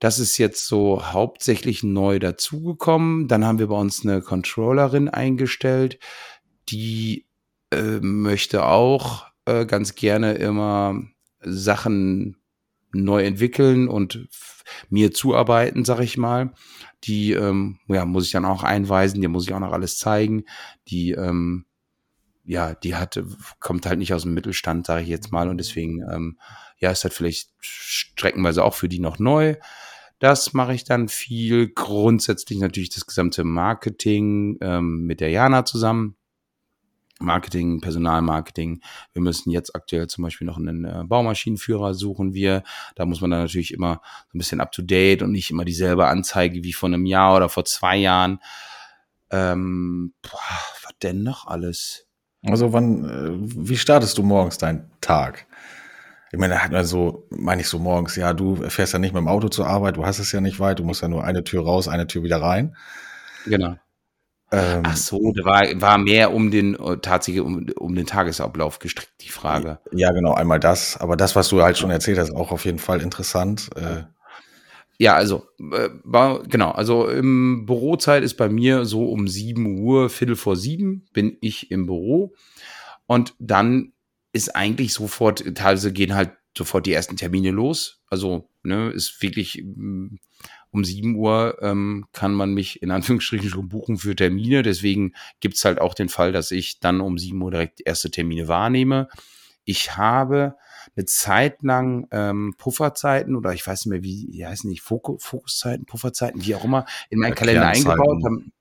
[0.00, 3.28] das ist jetzt so hauptsächlich neu dazugekommen.
[3.28, 5.98] Dann haben wir bei uns eine Controllerin eingestellt,
[6.68, 7.26] die
[7.70, 11.00] äh, möchte auch äh, ganz gerne immer
[11.40, 12.36] Sachen
[12.92, 14.28] neu entwickeln und
[14.88, 16.54] mir zuarbeiten, sag ich mal.
[17.04, 20.44] Die ähm, ja, muss ich dann auch einweisen, die muss ich auch noch alles zeigen.
[20.88, 21.66] Die ähm,
[22.44, 23.22] ja, die hat,
[23.60, 26.38] kommt halt nicht aus dem Mittelstand, sage ich jetzt mal, und deswegen, ähm,
[26.78, 29.54] ja, ist halt vielleicht streckenweise auch für die noch neu.
[30.20, 31.68] Das mache ich dann viel.
[31.68, 36.14] Grundsätzlich natürlich das gesamte Marketing ähm, mit der Jana zusammen.
[37.18, 38.82] Marketing, Personalmarketing.
[39.12, 42.62] Wir müssen jetzt aktuell zum Beispiel noch einen äh, Baumaschinenführer suchen wir.
[42.96, 45.64] Da muss man dann natürlich immer so ein bisschen up to date und nicht immer
[45.64, 48.40] dieselbe Anzeige wie vor einem Jahr oder vor zwei Jahren.
[49.30, 50.38] Ähm, boah,
[50.82, 52.06] was denn noch alles?
[52.42, 53.30] Also wann, äh,
[53.68, 55.46] wie startest du morgens deinen Tag?
[56.32, 59.12] Ich meine, da hat man so, meine ich so morgens, ja, du fährst ja nicht
[59.12, 61.24] mit dem Auto zur Arbeit, du hast es ja nicht weit, du musst ja nur
[61.24, 62.76] eine Tür raus, eine Tür wieder rein.
[63.46, 63.76] Genau.
[64.52, 68.78] Ähm, Ach so, da war, war mehr um den, äh, tatsächlich um, um den Tagesablauf
[68.80, 69.78] gestrickt, die Frage.
[69.92, 70.96] Ja, genau, einmal das.
[71.00, 73.70] Aber das, was du halt schon erzählt hast, auch auf jeden Fall interessant.
[73.76, 74.02] Äh,
[74.98, 80.10] Ja, also, äh, war, genau, also im Bürozeit ist bei mir so um 7 Uhr,
[80.10, 82.34] Viertel vor sieben bin ich im Büro.
[83.06, 83.92] Und dann
[84.32, 88.02] ist eigentlich sofort, teilweise gehen halt sofort die ersten Termine los.
[88.08, 90.16] Also, ne, ist wirklich mm,
[90.70, 94.62] um 7 Uhr ähm, kann man mich in Anführungsstrichen schon buchen für Termine.
[94.62, 98.48] Deswegen gibt's halt auch den Fall, dass ich dann um 7 Uhr direkt erste Termine
[98.48, 99.08] wahrnehme.
[99.64, 100.56] Ich habe
[100.96, 105.18] eine Zeit lang ähm, Pufferzeiten oder ich weiß nicht mehr, wie, die heißen nicht, Foku-
[105.18, 108.24] Fokuszeiten, Pufferzeiten, wie auch immer, in meinen Ja, Kalender eingebaut.
[108.24, 108.52] Haben,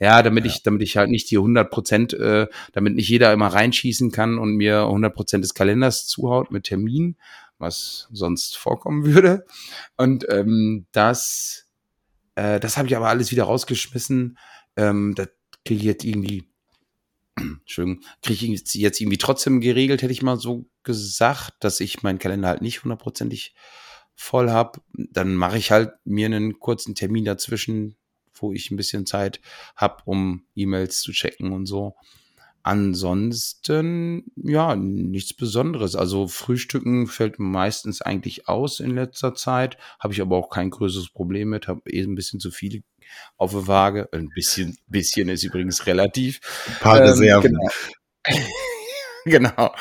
[0.00, 0.50] Ja, damit ja.
[0.50, 4.38] ich, damit ich halt nicht die 100 Prozent, äh, damit nicht jeder immer reinschießen kann
[4.38, 7.16] und mir 100 Prozent des Kalenders zuhaut mit Termin,
[7.58, 9.46] was sonst vorkommen würde.
[9.96, 11.68] Und ähm, das,
[12.34, 14.38] äh, das habe ich aber alles wieder rausgeschmissen.
[14.76, 15.28] Ähm, das
[15.64, 16.48] kriege ich jetzt irgendwie,
[17.36, 22.18] Entschuldigung, kriege ich jetzt irgendwie trotzdem geregelt, hätte ich mal so gesagt, dass ich meinen
[22.18, 23.54] Kalender halt nicht hundertprozentig
[24.16, 24.80] voll habe.
[24.92, 27.96] Dann mache ich halt mir einen kurzen Termin dazwischen,
[28.34, 29.40] wo ich ein bisschen Zeit
[29.76, 31.94] habe, um E-Mails zu checken und so.
[32.66, 35.96] Ansonsten, ja, nichts Besonderes.
[35.96, 39.76] Also Frühstücken fällt meistens eigentlich aus in letzter Zeit.
[40.00, 41.68] Habe ich aber auch kein größeres Problem mit.
[41.68, 42.82] Habe eh ein bisschen zu viel
[43.36, 44.08] auf der Waage.
[44.12, 46.40] Ein bisschen, bisschen ist übrigens relativ.
[46.66, 47.52] Ein paar ähm, Reserven.
[47.52, 48.44] Genau.
[49.26, 49.74] genau.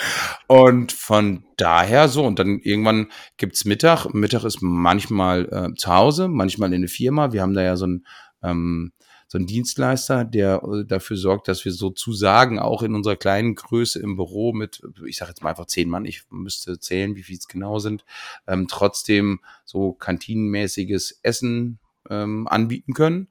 [0.48, 4.14] Und von daher so, und dann irgendwann gibt's Mittag.
[4.14, 7.32] Mittag ist manchmal äh, zu Hause, manchmal in der Firma.
[7.32, 8.06] Wir haben da ja so ein
[8.44, 8.92] ähm,
[9.28, 14.00] so ein Dienstleister, der äh, dafür sorgt, dass wir sozusagen auch in unserer kleinen Größe
[14.00, 17.38] im Büro mit, ich sage jetzt mal einfach zehn Mann, ich müsste zählen, wie viel
[17.38, 18.06] es genau sind,
[18.48, 21.80] ähm, trotzdem so kantinenmäßiges Essen
[22.10, 23.30] ähm, anbieten können.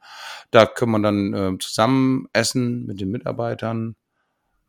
[0.51, 3.97] Da können wir dann äh, zusammen essen mit den Mitarbeitern.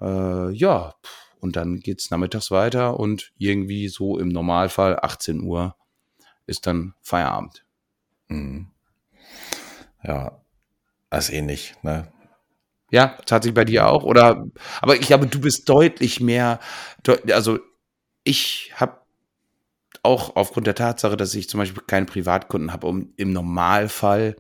[0.02, 0.94] Äh, ja,
[1.40, 5.76] und dann geht's nachmittags weiter und irgendwie so im Normalfall 18 Uhr
[6.46, 7.66] ist dann Feierabend.
[8.28, 8.73] Mhm.
[10.04, 10.42] Ja,
[11.10, 12.12] das ähnlich, ne?
[12.92, 14.04] Ja, tatsächlich bei dir auch.
[14.04, 14.46] Oder,
[14.82, 16.60] aber ich glaube, du bist deutlich mehr,
[17.32, 17.60] also
[18.24, 19.00] ich habe
[20.04, 24.36] auch aufgrund der Tatsache, dass ich zum Beispiel keine Privatkunden habe, um im Normalfall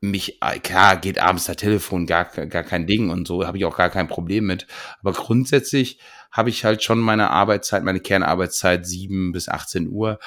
[0.00, 3.76] mich, klar, geht abends der Telefon, gar, gar kein Ding und so, habe ich auch
[3.76, 4.66] gar kein Problem mit.
[5.00, 10.18] Aber grundsätzlich habe ich halt schon meine Arbeitszeit, meine Kernarbeitszeit 7 bis 18 Uhr.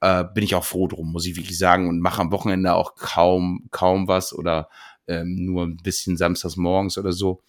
[0.00, 2.94] Äh, bin ich auch froh drum, muss ich wirklich sagen, und mache am Wochenende auch
[2.94, 4.68] kaum, kaum was oder
[5.06, 7.42] ähm, nur ein bisschen samstags morgens oder so,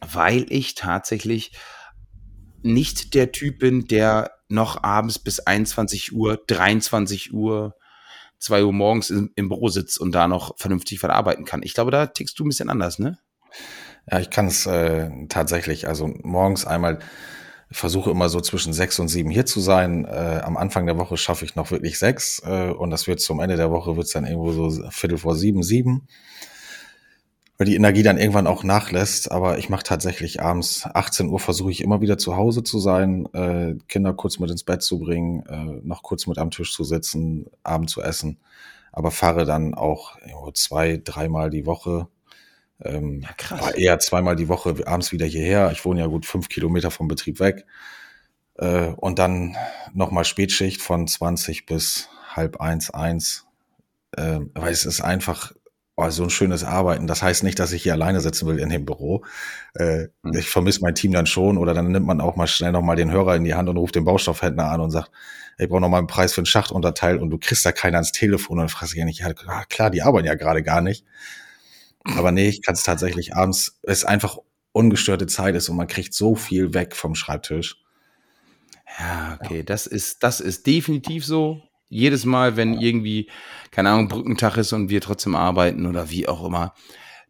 [0.00, 1.52] weil ich tatsächlich
[2.62, 7.74] nicht der Typ bin, der noch abends bis 21 Uhr, 23 Uhr,
[8.38, 11.62] 2 Uhr morgens im, im Büro sitzt und da noch vernünftig verarbeiten kann.
[11.62, 13.18] Ich glaube, da tickst du ein bisschen anders, ne?
[14.10, 15.88] Ja, ich kann es äh, tatsächlich.
[15.88, 17.00] Also morgens einmal
[17.70, 20.04] versuche immer so zwischen sechs und sieben hier zu sein.
[20.04, 23.40] Äh, am Anfang der Woche schaffe ich noch wirklich sechs äh, und das wird zum
[23.40, 26.06] Ende der Woche wird es dann irgendwo so Viertel vor sieben, sieben
[27.58, 29.30] weil die Energie dann irgendwann auch nachlässt.
[29.30, 33.26] Aber ich mache tatsächlich abends 18 Uhr versuche ich immer wieder zu Hause zu sein,
[33.32, 36.84] äh, Kinder kurz mit ins Bett zu bringen, äh, noch kurz mit am Tisch zu
[36.84, 38.38] sitzen, Abend zu essen.
[38.92, 40.16] Aber fahre dann auch
[40.54, 42.08] zwei, dreimal die Woche.
[42.82, 43.70] Ähm, ja, krass.
[43.72, 45.70] Eher zweimal die Woche abends wieder hierher.
[45.72, 47.64] Ich wohne ja gut fünf Kilometer vom Betrieb weg.
[48.54, 49.56] Äh, und dann
[49.92, 53.46] nochmal Spätschicht von 20 bis halb eins, eins.
[54.16, 55.52] Äh, weil es ist einfach
[55.96, 57.06] oh, so ein schönes Arbeiten.
[57.06, 59.24] Das heißt nicht, dass ich hier alleine sitzen will in dem Büro.
[59.74, 60.36] Äh, mhm.
[60.36, 63.10] Ich vermisse mein Team dann schon oder dann nimmt man auch mal schnell nochmal den
[63.10, 65.10] Hörer in die Hand und ruft den Baustoffhändler an und sagt,
[65.58, 68.58] ich brauche nochmal einen Preis für ein Schachtunterteil und du kriegst da keiner ans Telefon
[68.58, 71.06] und dann fragst du ja nicht, ja klar, die arbeiten ja gerade gar nicht.
[72.16, 74.38] Aber nee, ich kann es tatsächlich abends, es einfach
[74.72, 77.82] ungestörte Zeit ist und man kriegt so viel weg vom Schreibtisch.
[78.98, 83.30] Ja, okay, das ist, das ist definitiv so jedes Mal, wenn irgendwie,
[83.70, 86.74] keine Ahnung, Brückentag ist und wir trotzdem arbeiten oder wie auch immer,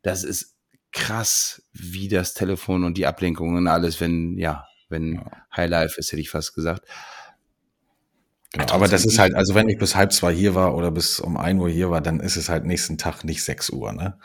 [0.02, 0.56] das ist
[0.92, 5.46] krass, wie das Telefon und die Ablenkungen und alles, wenn, ja, wenn ja.
[5.54, 6.86] Highlife ist, hätte ich fast gesagt.
[8.56, 11.20] Genau, aber das ist halt, also wenn ich bis halb zwei hier war oder bis
[11.20, 14.18] um ein Uhr hier war, dann ist es halt nächsten Tag nicht sechs Uhr, ne?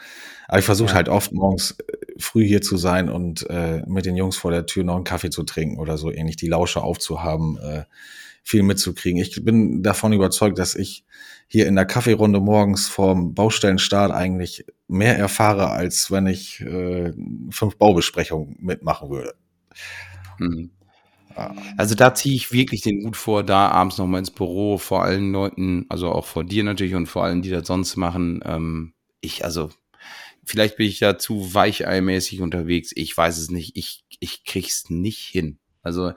[0.48, 0.96] Aber ich versuche ja.
[0.96, 4.66] halt oft morgens äh, früh hier zu sein und äh, mit den Jungs vor der
[4.66, 7.58] Tür noch einen Kaffee zu trinken oder so ähnlich, die Lausche aufzuhaben.
[7.58, 7.84] Äh,
[8.44, 9.22] viel mitzukriegen.
[9.22, 11.06] Ich bin davon überzeugt, dass ich
[11.48, 17.14] hier in der Kaffeerunde morgens vorm Baustellenstart eigentlich mehr erfahre, als wenn ich äh,
[17.52, 19.36] fünf Baubesprechungen mitmachen würde.
[20.38, 20.72] Hm.
[21.78, 25.32] Also da ziehe ich wirklich den Hut vor, da abends nochmal ins Büro, vor allen
[25.32, 28.42] Leuten, also auch vor dir natürlich und vor allen, die das sonst machen.
[28.46, 29.70] Ähm, ich, also,
[30.44, 32.92] vielleicht bin ich da zu weicheimäßig unterwegs.
[32.96, 33.78] Ich weiß es nicht.
[33.78, 35.60] Ich, ich krieg's nicht hin.
[35.84, 36.14] Also,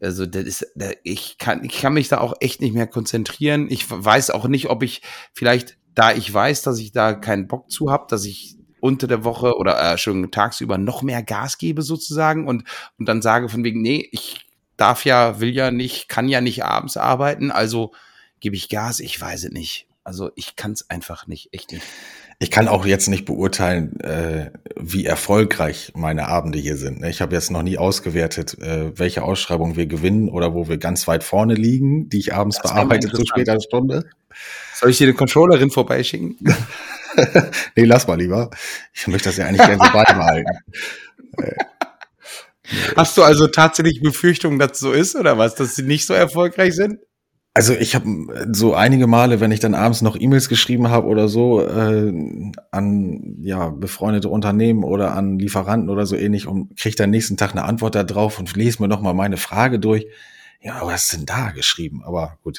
[0.00, 0.66] also das ist,
[1.02, 3.70] ich kann, ich kann mich da auch echt nicht mehr konzentrieren.
[3.70, 7.70] Ich weiß auch nicht, ob ich vielleicht, da ich weiß, dass ich da keinen Bock
[7.70, 11.82] zu habe, dass ich unter der Woche oder äh, schon tagsüber noch mehr Gas gebe
[11.82, 12.64] sozusagen und,
[12.98, 16.64] und dann sage von wegen, nee, ich darf ja, will ja nicht, kann ja nicht
[16.64, 17.92] abends arbeiten, also
[18.40, 19.86] gebe ich Gas, ich weiß es nicht.
[20.02, 21.84] Also ich kann es einfach nicht, echt nicht.
[22.38, 27.00] Ich kann auch jetzt nicht beurteilen, äh, wie erfolgreich meine Abende hier sind.
[27.00, 27.10] Ne?
[27.10, 31.06] Ich habe jetzt noch nie ausgewertet, äh, welche Ausschreibung wir gewinnen oder wo wir ganz
[31.06, 34.08] weit vorne liegen, die ich abends das bearbeite zu später Stunde.
[34.74, 36.38] Soll ich dir eine Controllerin vorbeischicken?
[37.76, 38.50] nee, lass mal lieber.
[38.92, 40.50] Ich möchte das ja eigentlich gerne so beibehalten.
[42.96, 46.14] Hast du also tatsächlich Befürchtungen, dass es so ist oder was, dass sie nicht so
[46.14, 46.98] erfolgreich sind?
[47.52, 48.06] Also ich habe
[48.52, 52.12] so einige Male, wenn ich dann abends noch E-Mails geschrieben habe oder so äh,
[52.70, 57.50] an ja befreundete Unternehmen oder an Lieferanten oder so ähnlich und kriege dann nächsten Tag
[57.50, 60.06] eine Antwort da drauf und lese mir noch mal meine Frage durch.
[60.60, 62.02] Ja, was ist denn da geschrieben?
[62.04, 62.58] Aber gut,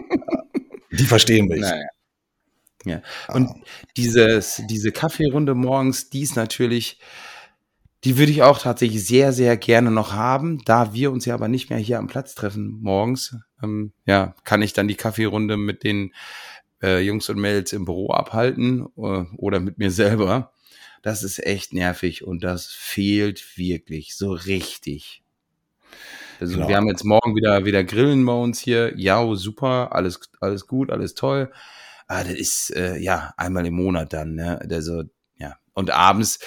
[0.90, 1.60] die verstehen mich.
[1.60, 1.86] Naja.
[2.84, 3.02] Ja.
[3.28, 3.56] Und ah.
[3.96, 6.98] dieses, diese Kaffeerunde morgens, die ist natürlich,
[8.04, 10.62] die würde ich auch tatsächlich sehr, sehr gerne noch haben.
[10.64, 14.62] Da wir uns ja aber nicht mehr hier am Platz treffen morgens, ähm, ja, kann
[14.62, 16.12] ich dann die Kaffeerunde mit den
[16.82, 20.52] äh, Jungs und Mädels im Büro abhalten äh, oder mit mir selber.
[21.02, 25.22] Das ist echt nervig und das fehlt wirklich so richtig.
[26.40, 26.68] Also genau.
[26.68, 28.92] wir haben jetzt morgen wieder, wieder Grillen bei uns hier.
[28.96, 31.52] Ja, super, alles, alles gut, alles toll.
[32.06, 34.60] Ah, das ist äh, ja einmal im Monat dann, ne?
[34.70, 35.04] Also,
[35.36, 35.56] ja.
[35.72, 36.38] Und abends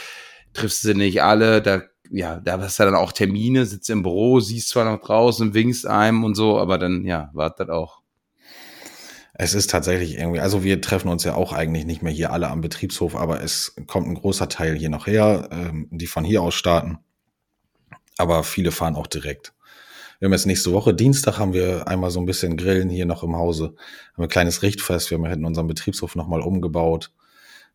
[0.53, 4.39] triffst du nicht alle, da, ja, da hast du dann auch Termine, sitzt im Büro,
[4.39, 8.01] siehst zwar noch draußen, winkst einem und so, aber dann, ja, wartet auch.
[9.39, 12.49] Es ist tatsächlich irgendwie, also wir treffen uns ja auch eigentlich nicht mehr hier alle
[12.49, 16.41] am Betriebshof, aber es kommt ein großer Teil hier noch her, ähm, die von hier
[16.41, 16.97] aus starten.
[18.17, 19.53] Aber viele fahren auch direkt.
[20.19, 23.21] Wir haben jetzt nächste Woche, Dienstag, haben wir einmal so ein bisschen Grillen hier noch
[23.21, 23.75] im Hause.
[24.13, 25.11] Haben ein kleines Richtfest.
[25.11, 27.11] Wir haben hinten unseren Betriebshof nochmal umgebaut.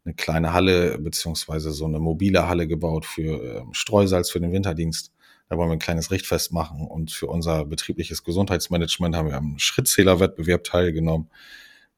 [0.04, 5.12] Eine kleine Halle, beziehungsweise so eine mobile Halle gebaut für äh, Streusalz für den Winterdienst.
[5.48, 6.88] Da wollen wir ein kleines Richtfest machen.
[6.88, 11.30] Und für unser betriebliches Gesundheitsmanagement haben wir am Schrittzählerwettbewerb teilgenommen.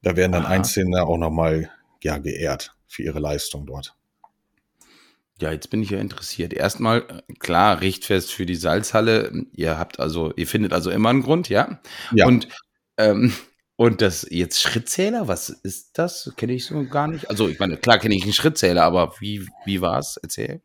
[0.03, 0.53] Da werden dann Aha.
[0.53, 1.71] Einzelne auch nochmal
[2.03, 3.97] ja, geehrt für ihre Leistung dort.
[5.41, 6.53] Ja, jetzt bin ich ja interessiert.
[6.53, 9.33] Erstmal, äh, klar, Richtfest für die Salzhalle.
[9.53, 11.81] Ihr habt also, ihr findet also immer einen Grund, ja?
[12.13, 12.27] Ja.
[12.27, 12.49] Und,
[12.99, 13.33] ähm,
[13.77, 16.33] und das jetzt Schrittzähler, was ist das?
[16.37, 17.29] Kenne ich so gar nicht.
[17.29, 20.17] Also, ich meine, klar kenne ich einen Schrittzähler, aber wie, wie war es?
[20.23, 20.63] Erzähl.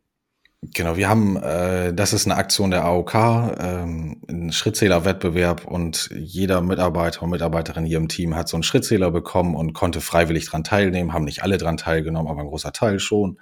[0.61, 6.59] Genau, wir haben, äh, das ist eine Aktion der AOK, ähm, ein Schrittzählerwettbewerb und jeder
[6.59, 10.65] Mitarbeiter und Mitarbeiterin hier im Team hat so einen Schrittzähler bekommen und konnte freiwillig dran
[10.65, 13.39] teilnehmen, haben nicht alle dran teilgenommen, aber ein großer Teil schon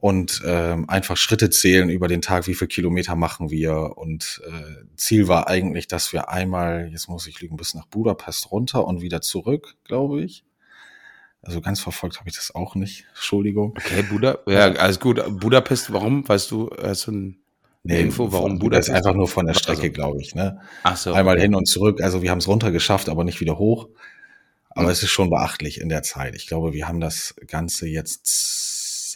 [0.00, 3.96] und ähm, einfach Schritte zählen über den Tag, wie viel Kilometer machen wir.
[3.96, 8.52] Und äh, Ziel war eigentlich, dass wir einmal, jetzt muss ich liegen, bis nach Budapest
[8.52, 10.44] runter und wieder zurück, glaube ich.
[11.42, 13.06] Also ganz verfolgt habe ich das auch nicht.
[13.14, 13.74] Entschuldigung.
[13.76, 15.20] Okay, Buda, ja, alles gut.
[15.40, 16.28] Budapest, warum?
[16.28, 17.38] Weißt du, hast du ein
[17.82, 18.88] nee, Info, warum Budapest?
[18.88, 20.34] Das ist einfach nur von der Strecke, also, glaube ich.
[20.34, 20.60] Ne?
[20.84, 21.12] Ach so.
[21.12, 21.42] Einmal okay.
[21.42, 22.00] hin und zurück.
[22.02, 23.88] Also wir haben es runter geschafft, aber nicht wieder hoch.
[24.70, 24.90] Aber mhm.
[24.90, 26.36] es ist schon beachtlich in der Zeit.
[26.36, 28.26] Ich glaube, wir haben das Ganze jetzt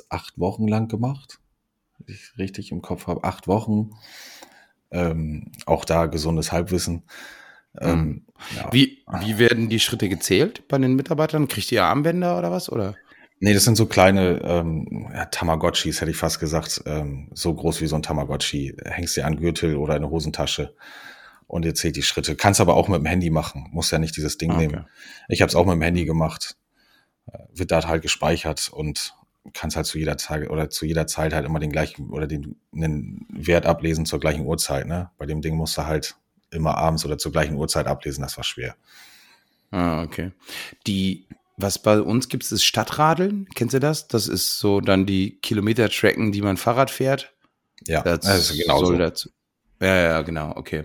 [0.09, 1.39] acht Wochen lang gemacht.
[2.07, 3.91] Ich richtig im Kopf habe, acht Wochen.
[4.91, 7.05] Ähm, auch da gesundes Halbwissen.
[7.81, 8.27] Ähm, mhm.
[8.57, 8.73] ja.
[8.73, 11.49] wie, wie werden die Schritte gezählt bei den Mitarbeitern?
[11.49, 12.71] Kriegt ihr Armbänder oder was?
[12.71, 12.97] Oder?
[13.41, 16.83] Nee, das sind so kleine ähm, ja, Tamagotchis, hätte ich fast gesagt.
[16.87, 18.77] Ähm, so groß wie so ein Tamagotchi.
[18.85, 20.75] Hängst dir an Gürtel oder eine Hosentasche
[21.49, 22.37] und ihr zählt die Schritte.
[22.37, 23.69] Kannst aber auch mit dem Handy machen.
[23.73, 24.67] Muss ja nicht dieses Ding ah, okay.
[24.67, 24.87] nehmen.
[25.29, 26.57] Ich habe es auch mit dem Handy gemacht.
[27.33, 29.15] Äh, wird da halt gespeichert und
[29.55, 32.57] kannst halt zu jeder Zeit oder zu jeder Zeit halt immer den gleichen oder den,
[32.73, 34.87] den Wert ablesen zur gleichen Uhrzeit.
[34.87, 35.11] Ne?
[35.19, 36.17] Bei dem Ding musst du halt
[36.51, 38.23] immer abends oder zur gleichen Uhrzeit ablesen.
[38.23, 38.77] Das war schwer.
[39.71, 40.33] Ah, okay.
[40.87, 41.27] Die,
[41.57, 43.49] was bei uns gibt, ist Stadtradeln.
[43.55, 44.07] Kennst du das?
[44.07, 47.33] Das ist so dann die Kilometer-Tracken, die man Fahrrad fährt.
[47.87, 48.97] Ja, das, das ist genau so.
[48.97, 49.31] Dazu.
[49.81, 50.85] Ja, ja, genau, okay.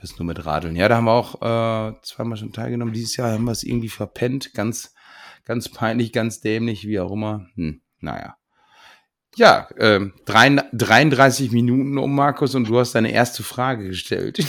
[0.00, 0.76] Das ist nur mit Radeln.
[0.76, 2.94] Ja, da haben wir auch äh, zweimal schon teilgenommen.
[2.94, 4.54] Dieses Jahr haben wir es irgendwie verpennt.
[4.54, 4.94] Ganz
[5.48, 7.46] Ganz peinlich, ganz dämlich, wie auch immer.
[7.54, 8.36] Hm, naja.
[9.34, 14.44] Ja, äh, 33 Minuten um Markus und du hast deine erste Frage gestellt.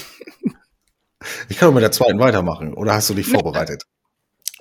[1.49, 2.73] Ich kann auch mit der zweiten weitermachen.
[2.73, 3.83] Oder hast du dich vorbereitet?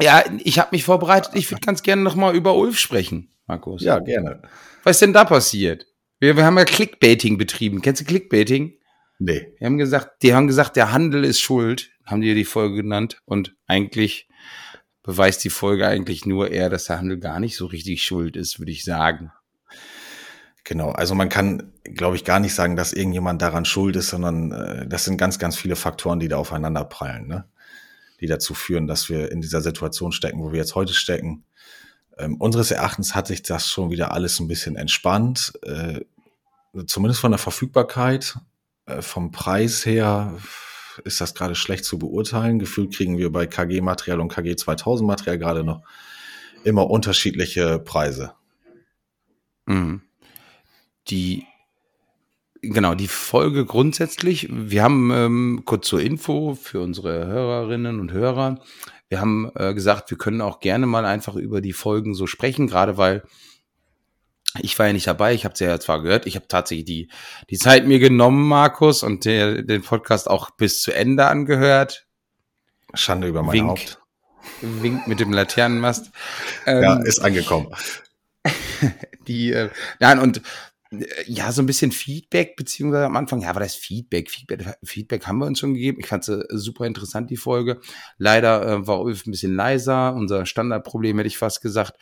[0.01, 1.33] Ja, ich habe mich vorbereitet.
[1.35, 3.83] Ich würde ganz gerne nochmal über Ulf sprechen, Markus.
[3.83, 4.43] Ja, gerne.
[4.85, 5.87] Was ist denn da passiert?
[6.21, 7.83] Wir, wir haben ja Clickbaiting betrieben.
[7.83, 8.75] Kennst du Clickbaiting?
[9.19, 9.55] Nee.
[9.59, 13.21] Wir haben gesagt, die haben gesagt, der Handel ist schuld, haben die die Folge genannt.
[13.25, 14.29] Und eigentlich
[15.09, 18.59] beweist die Folge eigentlich nur eher, dass der Handel gar nicht so richtig schuld ist,
[18.59, 19.33] würde ich sagen.
[20.65, 24.53] Genau, also man kann, glaube ich, gar nicht sagen, dass irgendjemand daran schuld ist, sondern
[24.53, 27.47] äh, das sind ganz, ganz viele Faktoren, die da aufeinander prallen, ne?
[28.21, 31.47] die dazu führen, dass wir in dieser Situation stecken, wo wir jetzt heute stecken.
[32.19, 36.01] Ähm, unseres Erachtens hat sich das schon wieder alles ein bisschen entspannt, äh,
[36.87, 38.37] zumindest von der Verfügbarkeit,
[38.85, 40.35] äh, vom Preis her
[41.05, 42.59] ist das gerade schlecht zu beurteilen.
[42.59, 45.83] Gefühlt kriegen wir bei KG-Material und KG 2000-Material gerade noch
[46.65, 48.33] immer unterschiedliche Preise.
[49.67, 50.03] Mhm.
[51.09, 51.45] Die
[52.61, 54.49] genau, die Folge grundsätzlich.
[54.51, 58.61] Wir haben ähm, kurz zur Info für unsere Hörerinnen und Hörer.
[59.09, 62.67] Wir haben äh, gesagt, wir können auch gerne mal einfach über die Folgen so sprechen,
[62.67, 63.23] gerade weil
[64.61, 67.09] ich war ja nicht dabei, ich habe es ja zwar gehört, ich habe tatsächlich die,
[67.51, 72.07] die Zeit mir genommen, Markus, und der, den Podcast auch bis zu Ende angehört.
[72.95, 73.69] Schande über mein Wink.
[73.69, 74.01] Haupt.
[74.63, 76.11] Wink mit dem Laternenmast.
[76.67, 77.69] Ja, Ähm, ist angekommen.
[79.27, 79.71] die, äh,
[80.01, 80.41] nein, und
[81.27, 84.31] ja, so ein bisschen Feedback, beziehungsweise am Anfang, ja, war das Feedback?
[84.31, 85.99] Feedback, Feedback haben wir uns schon gegeben.
[86.01, 87.81] Ich fand sie super interessant, die Folge.
[88.17, 91.99] Leider äh, war Ulf ein bisschen leiser, unser Standardproblem, hätte ich fast gesagt.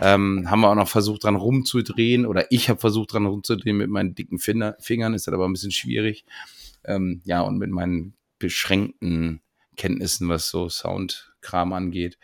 [0.00, 3.90] Ähm, haben wir auch noch versucht, dran rumzudrehen, oder ich habe versucht, dran rumzudrehen mit
[3.90, 6.24] meinen dicken Finger, Fingern, ist das aber ein bisschen schwierig.
[6.84, 9.42] Ähm, ja, und mit meinen beschränkten
[9.76, 12.18] Kenntnissen, was so Soundkram angeht.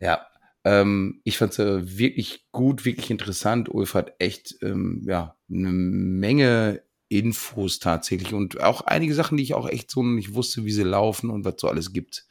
[0.00, 0.26] Ja,
[0.64, 3.68] ähm, ich fand es wirklich gut, wirklich interessant.
[3.68, 9.54] Ulf hat echt ähm, ja eine Menge Infos tatsächlich und auch einige Sachen, die ich
[9.54, 12.26] auch echt so nicht wusste, wie sie laufen und was so alles gibt.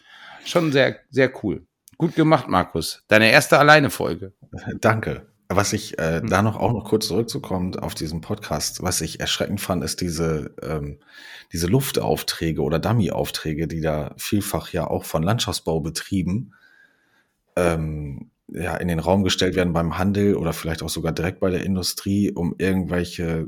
[0.46, 1.66] Schon sehr, sehr cool.
[1.98, 3.04] Gut gemacht, Markus.
[3.08, 4.34] Deine erste Alleine-Folge.
[4.82, 5.28] Danke.
[5.48, 6.30] Was ich äh, Hm.
[6.30, 10.56] da noch auch noch kurz zurückzukommen auf diesen Podcast, was ich erschreckend fand, ist diese
[10.64, 11.00] ähm,
[11.52, 16.56] diese Luftaufträge oder Dummy-Aufträge, die da vielfach ja auch von Landschaftsbaubetrieben
[17.56, 21.50] ähm, ja in den Raum gestellt werden beim Handel oder vielleicht auch sogar direkt bei
[21.50, 23.48] der Industrie, um irgendwelche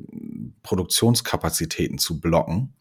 [0.64, 2.74] Produktionskapazitäten zu blocken.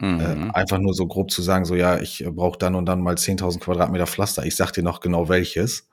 [0.00, 0.20] Mhm.
[0.20, 3.14] Äh, einfach nur so grob zu sagen, so ja, ich brauche dann und dann mal
[3.16, 4.44] 10.000 Quadratmeter Pflaster.
[4.44, 5.88] Ich sag dir noch genau welches.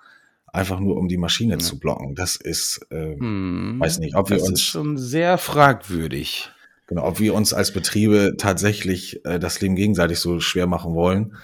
[0.53, 1.59] Einfach nur, um die Maschine Ja.
[1.59, 2.15] zu blocken.
[2.15, 3.79] Das ist, äh, Hm.
[3.79, 6.49] weiß nicht, ob wir das uns- ist schon sehr fragwürdig.
[6.87, 11.35] genau, ob wir uns als Betriebe tatsächlich äh, das Leben gegenseitig so schwer machen wollen.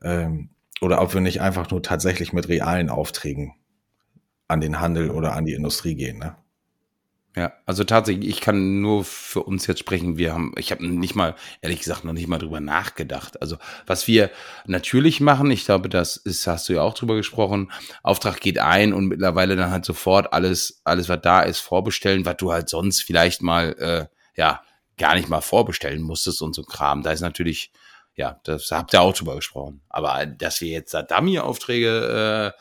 [0.00, 0.50] Ähm,
[0.80, 3.54] oder ob wir nicht einfach nur tatsächlich mit realen Aufträgen
[4.48, 6.18] an den Handel oder an die Industrie gehen.
[6.18, 6.36] Ne?
[7.36, 10.16] Ja, also tatsächlich, ich kann nur für uns jetzt sprechen.
[10.16, 13.42] Wir haben, ich habe nicht mal, ehrlich gesagt, noch nicht mal drüber nachgedacht.
[13.42, 14.30] Also was wir
[14.66, 17.70] natürlich machen, ich glaube, das ist, hast du ja auch drüber gesprochen.
[18.02, 22.38] Auftrag geht ein und mittlerweile dann halt sofort alles, alles was da ist, vorbestellen, was
[22.38, 24.62] du halt sonst vielleicht mal, äh, ja,
[24.96, 27.02] gar nicht mal vorbestellen musstest und so Kram.
[27.02, 27.70] Da ist natürlich,
[28.16, 29.82] ja, das habt ihr auch drüber gesprochen.
[29.88, 32.54] Aber dass wir jetzt da Dummy-Aufträge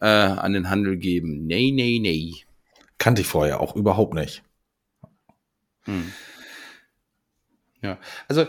[0.00, 2.34] äh, äh, an den Handel geben, nee, nee, nee.
[2.98, 4.42] Kannte ich vorher auch überhaupt nicht.
[5.82, 6.12] Hm.
[7.80, 7.98] Ja,
[8.28, 8.46] also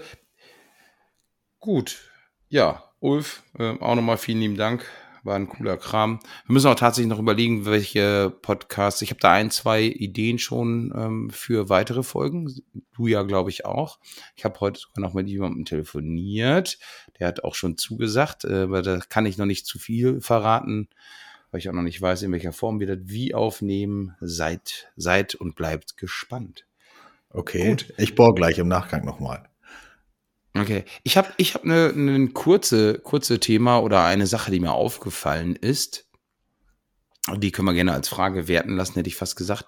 [1.60, 2.12] gut.
[2.50, 4.86] Ja, Ulf, äh, auch nochmal vielen lieben Dank.
[5.24, 6.20] War ein cooler Kram.
[6.46, 9.02] Wir müssen auch tatsächlich noch überlegen, welche Podcasts.
[9.02, 12.54] Ich habe da ein, zwei Ideen schon ähm, für weitere Folgen.
[12.94, 14.00] Du ja, glaube ich, auch.
[14.36, 16.78] Ich habe heute sogar noch mit jemandem telefoniert.
[17.20, 20.90] Der hat auch schon zugesagt, äh, aber da kann ich noch nicht zu viel verraten,
[21.52, 24.16] weil ich auch noch nicht weiß, in welcher Form wir das wie aufnehmen.
[24.20, 26.66] Seid, seid und bleibt gespannt.
[27.30, 27.94] Okay, Gut.
[27.98, 29.48] ich bohr gleich im Nachgang nochmal.
[30.56, 34.74] Okay, ich habe ich hab eine ne kurze kurze Thema oder eine Sache, die mir
[34.74, 36.06] aufgefallen ist.
[37.38, 39.68] Die können wir gerne als Frage werten lassen, hätte ich fast gesagt.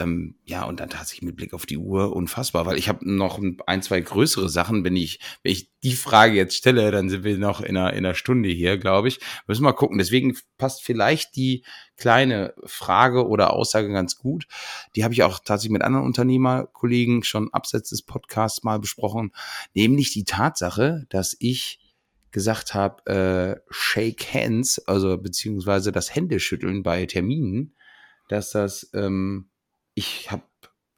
[0.00, 3.40] Ähm, ja, und dann tatsächlich mit Blick auf die Uhr unfassbar, weil ich habe noch
[3.66, 4.82] ein, zwei größere Sachen.
[4.82, 8.04] Wenn ich, wenn ich die Frage jetzt stelle, dann sind wir noch in einer, in
[8.04, 9.20] einer Stunde hier, glaube ich.
[9.46, 9.98] Müssen wir mal gucken.
[9.98, 11.64] Deswegen passt vielleicht die
[11.96, 14.48] kleine Frage oder Aussage ganz gut.
[14.96, 19.30] Die habe ich auch tatsächlich mit anderen Unternehmerkollegen schon abseits des Podcasts mal besprochen.
[19.74, 21.78] Nämlich die Tatsache, dass ich
[22.36, 27.74] gesagt habe, äh, Shake Hands, also beziehungsweise das Händeschütteln bei Terminen,
[28.28, 29.48] dass das, ähm,
[29.94, 30.42] ich habe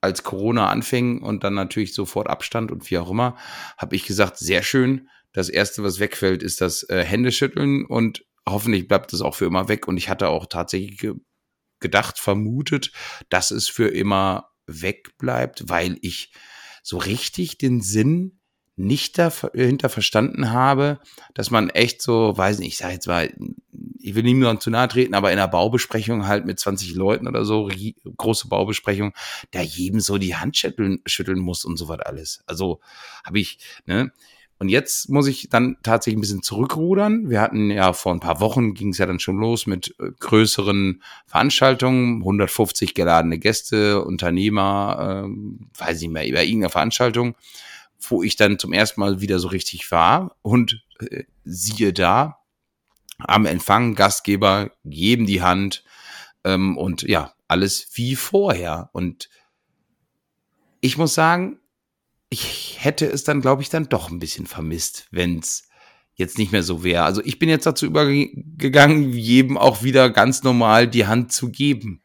[0.01, 3.37] als Corona anfing und dann natürlich sofort Abstand und wie auch immer,
[3.77, 5.09] habe ich gesagt, sehr schön.
[5.33, 9.69] Das erste, was wegfällt, ist das äh, Händeschütteln und hoffentlich bleibt es auch für immer
[9.69, 9.87] weg.
[9.87, 11.15] Und ich hatte auch tatsächlich ge
[11.79, 12.91] gedacht, vermutet,
[13.29, 16.33] dass es für immer weg bleibt, weil ich
[16.83, 18.38] so richtig den Sinn
[18.79, 21.01] nicht dahinter verstanden habe,
[21.35, 23.33] dass man echt so, weiß nicht, ich sage jetzt mal,
[24.01, 27.45] ich will niemandem zu nahe treten, aber in einer Baubesprechung halt mit 20 Leuten oder
[27.45, 27.69] so,
[28.17, 29.13] große Baubesprechung,
[29.51, 32.43] da jedem so die Hand schütteln, schütteln muss und so was alles.
[32.47, 32.81] Also
[33.25, 34.13] habe ich, ne?
[34.61, 37.31] Und jetzt muss ich dann tatsächlich ein bisschen zurückrudern.
[37.31, 40.11] Wir hatten ja vor ein paar Wochen ging es ja dann schon los mit äh,
[40.19, 47.37] größeren Veranstaltungen, 150 geladene Gäste, Unternehmer, ähm, weiß nicht mehr, über irgendeine Veranstaltung
[48.01, 52.39] wo ich dann zum ersten Mal wieder so richtig war und äh, siehe da,
[53.19, 55.85] am Empfang Gastgeber geben die Hand
[56.45, 58.91] ähm, und ja, alles wie vorher.
[58.93, 59.29] Und
[60.81, 61.59] ich muss sagen,
[62.31, 65.69] ich hätte es dann, glaube ich, dann doch ein bisschen vermisst, wenn es
[66.15, 67.05] jetzt nicht mehr so wäre.
[67.05, 72.03] Also ich bin jetzt dazu übergegangen, jedem auch wieder ganz normal die Hand zu geben.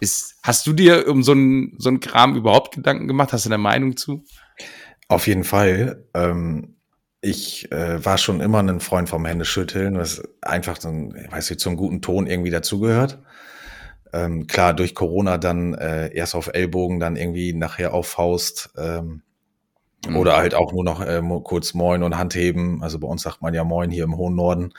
[0.00, 3.32] Ist, hast du dir um so einen so einen Kram überhaupt Gedanken gemacht?
[3.32, 4.24] Hast du eine Meinung zu?
[5.08, 6.04] Auf jeden Fall.
[6.14, 6.76] Ähm,
[7.20, 11.58] ich äh, war schon immer ein Freund vom Händeschütteln, was einfach so ein, weiß ich,
[11.58, 13.18] zum guten Ton irgendwie dazugehört.
[14.12, 19.22] Ähm, klar, durch Corona dann äh, erst auf Ellbogen, dann irgendwie nachher auf Faust ähm,
[20.06, 20.16] mhm.
[20.16, 22.82] oder halt auch nur noch äh, kurz Moin und Handheben.
[22.82, 24.72] Also bei uns sagt man ja Moin hier im hohen Norden.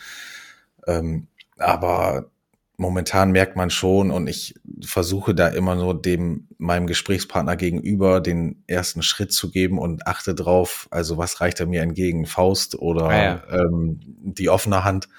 [0.87, 1.27] Ähm,
[1.57, 2.31] aber
[2.79, 8.63] momentan merkt man schon und ich versuche da immer nur dem meinem Gesprächspartner gegenüber den
[8.67, 13.09] ersten Schritt zu geben und achte drauf, also was reicht er mir entgegen, Faust oder
[13.09, 13.43] ah, ja.
[13.49, 15.09] ähm, die offene Hand.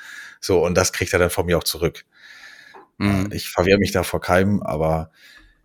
[0.40, 2.06] So, und das kriegt er dann von mir auch zurück.
[2.96, 3.28] Mhm.
[3.30, 5.10] Ich verwehre mich da vor keinem, aber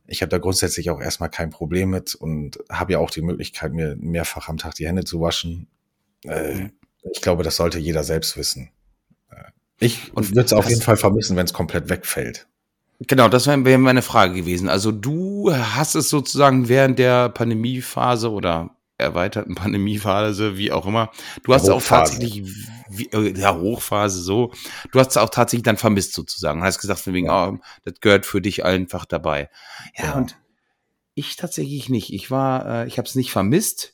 [0.05, 3.71] ich habe da grundsätzlich auch erstmal kein Problem mit und habe ja auch die Möglichkeit,
[3.71, 5.67] mir mehrfach am Tag die Hände zu waschen.
[6.25, 6.71] Äh, mhm.
[7.13, 8.69] Ich glaube, das sollte jeder selbst wissen.
[9.79, 12.47] Ich würde es auf jeden Fall vermissen, wenn es komplett wegfällt.
[12.99, 14.69] Genau, das wäre wär meine Frage gewesen.
[14.69, 21.11] Also du hast es sozusagen während der Pandemiephase oder erweiterten Pandemiephase, wie auch immer.
[21.43, 22.43] Du hast auch tatsächlich,
[22.89, 24.53] wie, äh, ja, Hochphase so.
[24.91, 26.63] Du hast es auch tatsächlich dann vermisst sozusagen.
[26.63, 27.49] Hast gesagt, von wegen, ja.
[27.49, 29.49] oh, das gehört für dich einfach dabei.
[29.97, 30.13] Ja, ja.
[30.13, 30.37] und
[31.15, 32.13] ich tatsächlich nicht.
[32.13, 33.93] Ich war, äh, ich habe es nicht vermisst.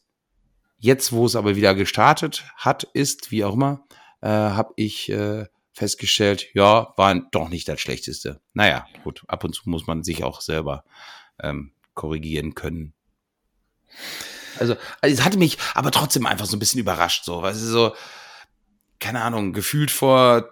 [0.77, 3.85] Jetzt, wo es aber wieder gestartet hat, ist, wie auch immer,
[4.21, 5.45] äh, habe ich äh,
[5.81, 8.39] festgestellt, ja, war doch nicht das Schlechteste.
[8.53, 10.83] Naja, gut, ab und zu muss man sich auch selber
[11.41, 12.93] ähm, korrigieren können.
[14.59, 17.61] Also, also, es hatte mich aber trotzdem einfach so ein bisschen überrascht, so, weil es
[17.61, 17.95] so,
[18.99, 20.51] keine Ahnung, gefühlt vor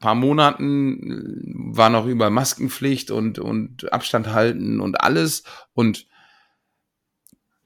[0.00, 1.42] paar Monaten
[1.72, 6.06] war noch über Maskenpflicht und, und Abstand halten und alles und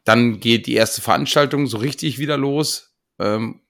[0.05, 3.62] dann geht die erste Veranstaltung so richtig wieder los ähm,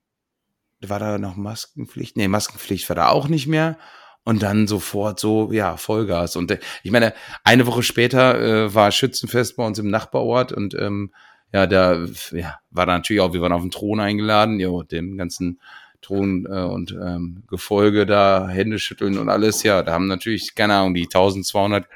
[0.88, 2.16] war da noch Maskenpflicht?
[2.16, 3.78] Nee, Maskenpflicht war da auch nicht mehr.
[4.24, 6.36] Und dann sofort so, ja, Vollgas.
[6.36, 7.12] Und äh, ich meine,
[7.42, 11.12] eine Woche später äh, war Schützenfest bei uns im Nachbarort und ähm,
[11.52, 15.18] ja, da ja, war da natürlich auch, wir waren auf den Thron eingeladen, jo, dem
[15.18, 15.60] ganzen
[16.00, 19.62] Thron äh, und ähm, Gefolge da, Hände schütteln und alles.
[19.62, 21.86] Ja, da haben natürlich, keine Ahnung, die 1200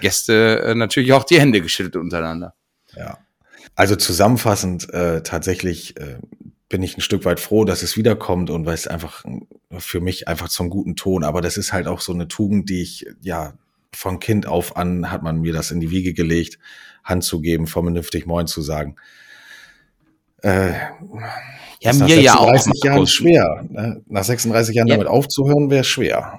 [0.00, 2.54] Gäste äh, natürlich auch die Hände geschüttelt untereinander.
[2.96, 3.18] Ja.
[3.74, 6.18] Also zusammenfassend äh, tatsächlich äh,
[6.68, 9.24] bin ich ein Stück weit froh, dass es wiederkommt und weil es einfach
[9.78, 11.24] für mich einfach zum guten Ton.
[11.24, 13.54] Aber das ist halt auch so eine Tugend, die ich, ja,
[13.94, 16.58] von Kind auf an hat man mir das in die Wiege gelegt,
[17.04, 18.96] Hand zu geben, vernünftig Moin zu sagen.
[20.42, 20.72] Äh,
[21.80, 22.52] ja, mir ja auch.
[22.52, 23.64] Nach 36 Jahren schwer.
[23.68, 24.02] Ne?
[24.06, 24.94] Nach 36 Jahren ja.
[24.94, 26.38] damit aufzuhören, wäre schwer.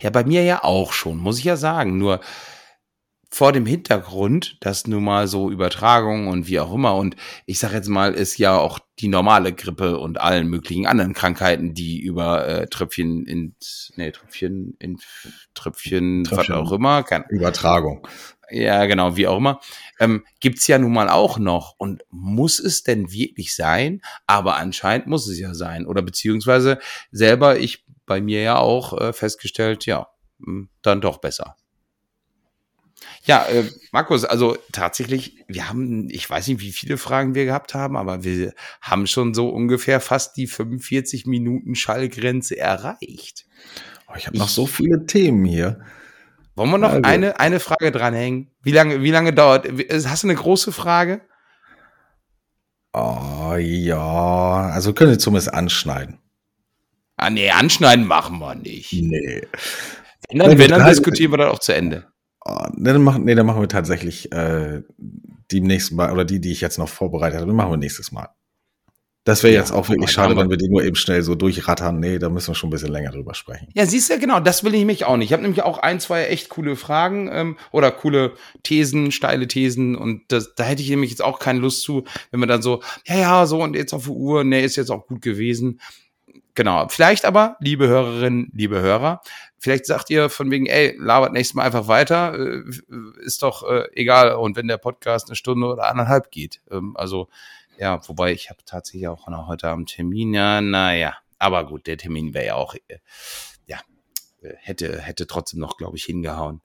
[0.00, 1.98] Ja, bei mir ja auch schon, muss ich ja sagen.
[1.98, 2.20] Nur
[3.32, 7.16] vor dem Hintergrund, dass nun mal so Übertragungen und wie auch immer und
[7.46, 11.72] ich sag jetzt mal, ist ja auch die normale Grippe und allen möglichen anderen Krankheiten,
[11.72, 13.56] die über äh, Tröpfchen in
[13.96, 14.98] nee, Tröpfchen in
[15.54, 18.06] Tröpfchen, Tröpfchen was auch immer, kann, Übertragung.
[18.50, 19.60] Ja, genau, wie auch immer.
[19.98, 21.74] Ähm, gibt's ja nun mal auch noch.
[21.78, 24.02] Und muss es denn wirklich sein?
[24.26, 25.86] Aber anscheinend muss es ja sein.
[25.86, 26.78] Oder beziehungsweise
[27.10, 30.08] selber, ich bei mir ja auch äh, festgestellt, ja,
[30.44, 31.56] hm, dann doch besser.
[33.24, 37.72] Ja, äh, Markus, also tatsächlich, wir haben, ich weiß nicht, wie viele Fragen wir gehabt
[37.72, 43.46] haben, aber wir haben schon so ungefähr fast die 45 Minuten Schallgrenze erreicht.
[44.08, 45.80] Oh, ich habe noch so viele Themen hier.
[46.56, 47.02] Wollen wir noch also.
[47.08, 48.50] eine, eine Frage dranhängen?
[48.62, 49.68] Wie lange, wie lange dauert?
[49.90, 51.22] Hast du eine große Frage?
[52.92, 56.18] Oh ja, also können Sie zumindest anschneiden.
[57.16, 58.92] Ah, nee, anschneiden machen wir nicht.
[58.92, 59.46] Nee.
[60.28, 62.11] Wenn dann, wenn dann diskutieren wir dann auch zu Ende.
[62.44, 66.50] Oh, dann machen, nee, dann machen wir tatsächlich äh, die nächsten Mal, oder die, die
[66.50, 68.28] ich jetzt noch vorbereitet habe, dann machen wir nächstes Mal.
[69.24, 72.00] Das wäre ja, jetzt auch wirklich schade, wenn wir die nur eben schnell so durchrattern.
[72.00, 73.68] Nee, da müssen wir schon ein bisschen länger drüber sprechen.
[73.72, 75.28] Ja, siehst du, genau, das will ich mich auch nicht.
[75.28, 78.32] Ich habe nämlich auch ein, zwei echt coole Fragen ähm, oder coole
[78.64, 82.40] Thesen, steile Thesen und das, da hätte ich nämlich jetzt auch keine Lust zu, wenn
[82.40, 85.06] wir dann so, ja, ja, so und jetzt auf die Uhr, nee, ist jetzt auch
[85.06, 85.80] gut gewesen.
[86.54, 89.22] Genau, vielleicht aber, liebe Hörerinnen, liebe Hörer,
[89.62, 92.64] Vielleicht sagt ihr von wegen, ey, labert nächstes Mal einfach weiter, äh,
[93.24, 94.34] ist doch äh, egal.
[94.34, 96.60] Und wenn der Podcast eine Stunde oder anderthalb geht.
[96.68, 97.28] Ähm, also,
[97.78, 100.34] ja, wobei ich habe tatsächlich auch noch heute Abend Termin.
[100.34, 102.98] Ja, naja, aber gut, der Termin wäre ja auch, äh,
[103.66, 103.78] ja,
[104.40, 106.60] äh, hätte, hätte trotzdem noch, glaube ich, hingehauen.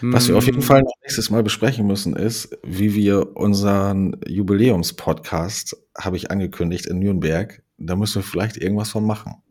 [0.00, 0.64] Was wir auf jeden hm.
[0.64, 7.62] Fall nächstes Mal besprechen müssen, ist, wie wir unseren Jubiläumspodcast, habe ich angekündigt, in Nürnberg,
[7.76, 9.42] da müssen wir vielleicht irgendwas von machen.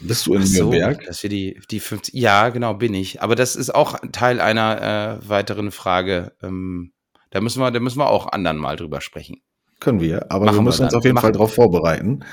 [0.00, 1.04] Bist du in so, Nürnberg?
[1.06, 3.22] Dass wir die, die 50, ja, genau, bin ich.
[3.22, 6.32] Aber das ist auch Teil einer äh, weiteren Frage.
[6.42, 6.92] Ähm,
[7.30, 9.42] da müssen wir, da müssen wir auch anderen mal drüber sprechen.
[9.80, 11.22] Können wir, aber Machen wir müssen wir uns auf jeden Machen.
[11.22, 12.24] Fall darauf vorbereiten.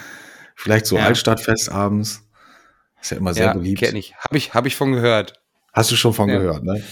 [0.55, 1.05] Vielleicht so ja.
[1.05, 2.27] Altstadtfest abends.
[3.01, 3.79] Ist ja immer sehr ja, beliebt.
[3.79, 4.15] Kenn ich.
[4.15, 5.40] Habe ich, hab ich von gehört.
[5.73, 6.37] Hast du schon von ja.
[6.37, 6.83] gehört, ne?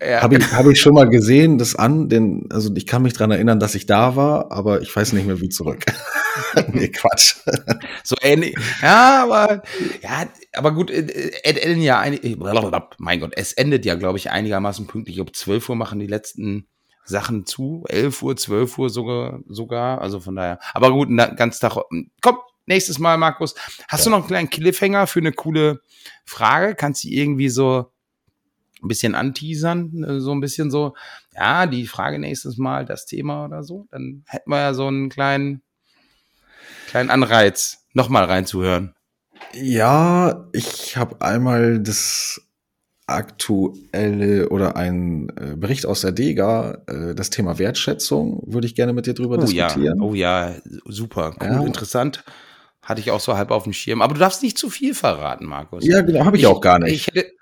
[0.00, 0.22] Ja.
[0.22, 3.30] Habe ich, hab ich schon mal gesehen, das an, den, also ich kann mich dran
[3.30, 5.84] erinnern, dass ich da war, aber ich weiß nicht mehr wie zurück.
[6.72, 7.36] nee, Quatsch.
[8.04, 8.54] So ähnlich.
[8.82, 9.62] Ja, aber,
[10.02, 12.18] ja, aber gut, äh, äh, enden ja ein,
[12.98, 15.20] mein Gott, es endet ja, glaube ich, einigermaßen pünktlich.
[15.20, 16.68] Ob 12 Uhr machen die letzten
[17.04, 20.58] Sachen zu, 11 Uhr, 12 Uhr sogar, sogar, also von daher.
[20.74, 21.76] Aber gut, ganz Tag,
[22.20, 23.54] komm, nächstes Mal, Markus.
[23.88, 24.04] Hast ja.
[24.04, 25.80] du noch einen kleinen Cliffhanger für eine coole
[26.26, 26.74] Frage?
[26.74, 27.92] Kannst du irgendwie so
[28.82, 30.94] ein bisschen anteasern, äh, so ein bisschen so,
[31.34, 35.08] ja, die Frage nächstes Mal, das Thema oder so, dann hätten wir ja so einen
[35.08, 35.62] kleinen,
[36.88, 38.94] kleinen Anreiz, nochmal reinzuhören.
[39.52, 42.40] Ja, ich habe einmal das
[43.06, 48.92] aktuelle oder ein äh, Bericht aus der DEGA, äh, das Thema Wertschätzung, würde ich gerne
[48.92, 49.98] mit dir drüber oh, diskutieren.
[49.98, 50.04] Ja.
[50.04, 50.54] Oh ja,
[50.86, 51.62] super, cool, ja.
[51.62, 52.24] interessant.
[52.82, 54.02] Hatte ich auch so halb auf dem Schirm.
[54.02, 55.84] Aber du darfst nicht zu viel verraten, Markus.
[55.84, 56.94] Ja, genau, habe ich, ich, auch gar nicht.
[56.94, 57.32] Ich hätte,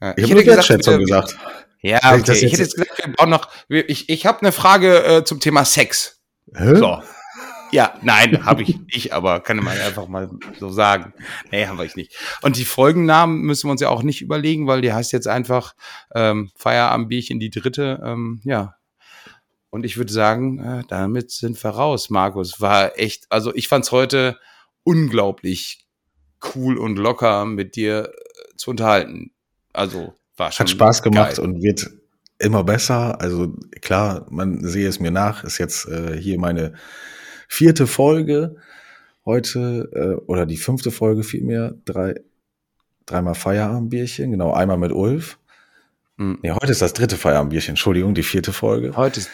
[0.00, 1.36] ja, ich, ich hätte Wertschätzung gesagt.
[1.80, 2.32] Ja, okay.
[2.32, 3.48] Ich, hätte jetzt gesagt, wir brauchen noch.
[3.68, 6.20] Ich, ich habe eine Frage äh, zum Thema Sex.
[6.54, 6.74] Hä?
[6.76, 7.02] So.
[7.70, 11.12] Ja, nein, habe ich nicht, aber kann man einfach mal so sagen.
[11.50, 12.16] Nee, haben wir nicht.
[12.40, 15.74] Und die Folgennamen müssen wir uns ja auch nicht überlegen, weil die heißt jetzt einfach
[16.14, 18.00] ähm, Feierabendbierchen, die dritte.
[18.02, 18.76] Ähm, ja.
[19.70, 22.60] Und ich würde sagen, äh, damit sind wir raus, Markus.
[22.60, 24.38] War echt, also ich fand's heute
[24.82, 25.86] unglaublich
[26.54, 29.32] cool und locker mit dir äh, zu unterhalten.
[29.78, 30.64] Also war schon.
[30.64, 31.44] Hat Spaß gemacht geil.
[31.44, 31.90] und wird
[32.38, 33.20] immer besser.
[33.20, 36.74] Also klar, man sehe es mir nach, ist jetzt äh, hier meine
[37.48, 38.56] vierte Folge
[39.24, 41.74] heute äh, oder die fünfte Folge vielmehr.
[41.84, 42.14] Drei,
[43.06, 45.38] dreimal Feierabendbierchen, genau, einmal mit Ulf.
[46.16, 46.38] Mhm.
[46.42, 48.96] Nee, heute ist das dritte Feierabendbierchen, Entschuldigung, die vierte Folge.
[48.96, 49.30] Heute ist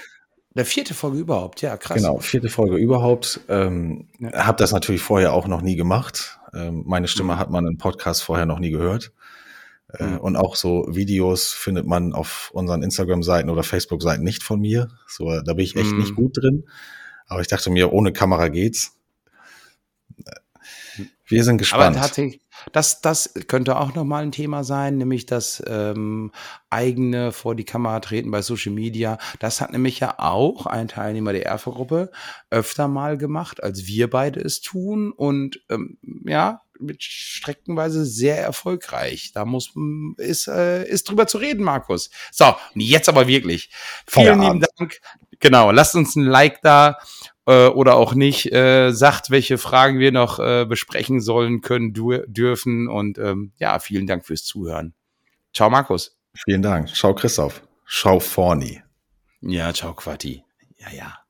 [0.56, 1.96] der vierte Folge überhaupt, ja, krass.
[1.96, 3.40] Genau, vierte Folge überhaupt.
[3.48, 4.46] Ähm, ja.
[4.46, 6.38] Hab das natürlich vorher auch noch nie gemacht.
[6.54, 7.38] Ähm, meine Stimme mhm.
[7.38, 9.12] hat man im Podcast vorher noch nie gehört.
[9.98, 10.18] Äh, mhm.
[10.18, 14.88] Und auch so Videos findet man auf unseren Instagram-Seiten oder Facebook-Seiten nicht von mir.
[15.08, 15.98] So, da bin ich echt mhm.
[15.98, 16.64] nicht gut drin.
[17.26, 18.98] Aber ich dachte mir, ohne Kamera geht's.
[21.26, 21.96] Wir sind gespannt.
[21.96, 22.08] Aber
[22.72, 26.32] das, das könnte auch nochmal ein Thema sein, nämlich das ähm,
[26.70, 29.18] eigene vor die Kamera treten bei Social Media.
[29.38, 32.10] Das hat nämlich ja auch ein Teilnehmer der Erfa-Gruppe
[32.50, 35.12] öfter mal gemacht, als wir beide es tun.
[35.12, 39.32] Und ähm, ja, mit streckenweise sehr erfolgreich.
[39.32, 39.72] Da muss
[40.16, 42.10] ist äh, ist drüber zu reden, Markus.
[42.30, 43.70] So, jetzt aber wirklich.
[44.06, 45.00] Vielen lieben Dank.
[45.40, 46.98] Genau, lasst uns ein Like da
[47.46, 48.52] äh, oder auch nicht.
[48.52, 52.88] Äh, sagt, welche Fragen wir noch äh, besprechen sollen, können, dürfen.
[52.88, 54.94] Und ähm, ja, vielen Dank fürs Zuhören.
[55.52, 56.16] Ciao, Markus.
[56.44, 56.88] Vielen Dank.
[56.88, 57.62] Ciao, Christoph.
[57.88, 58.82] Ciao, Forni.
[59.40, 60.42] Ja, ciao, Quatti.
[60.78, 61.18] Ja, ja.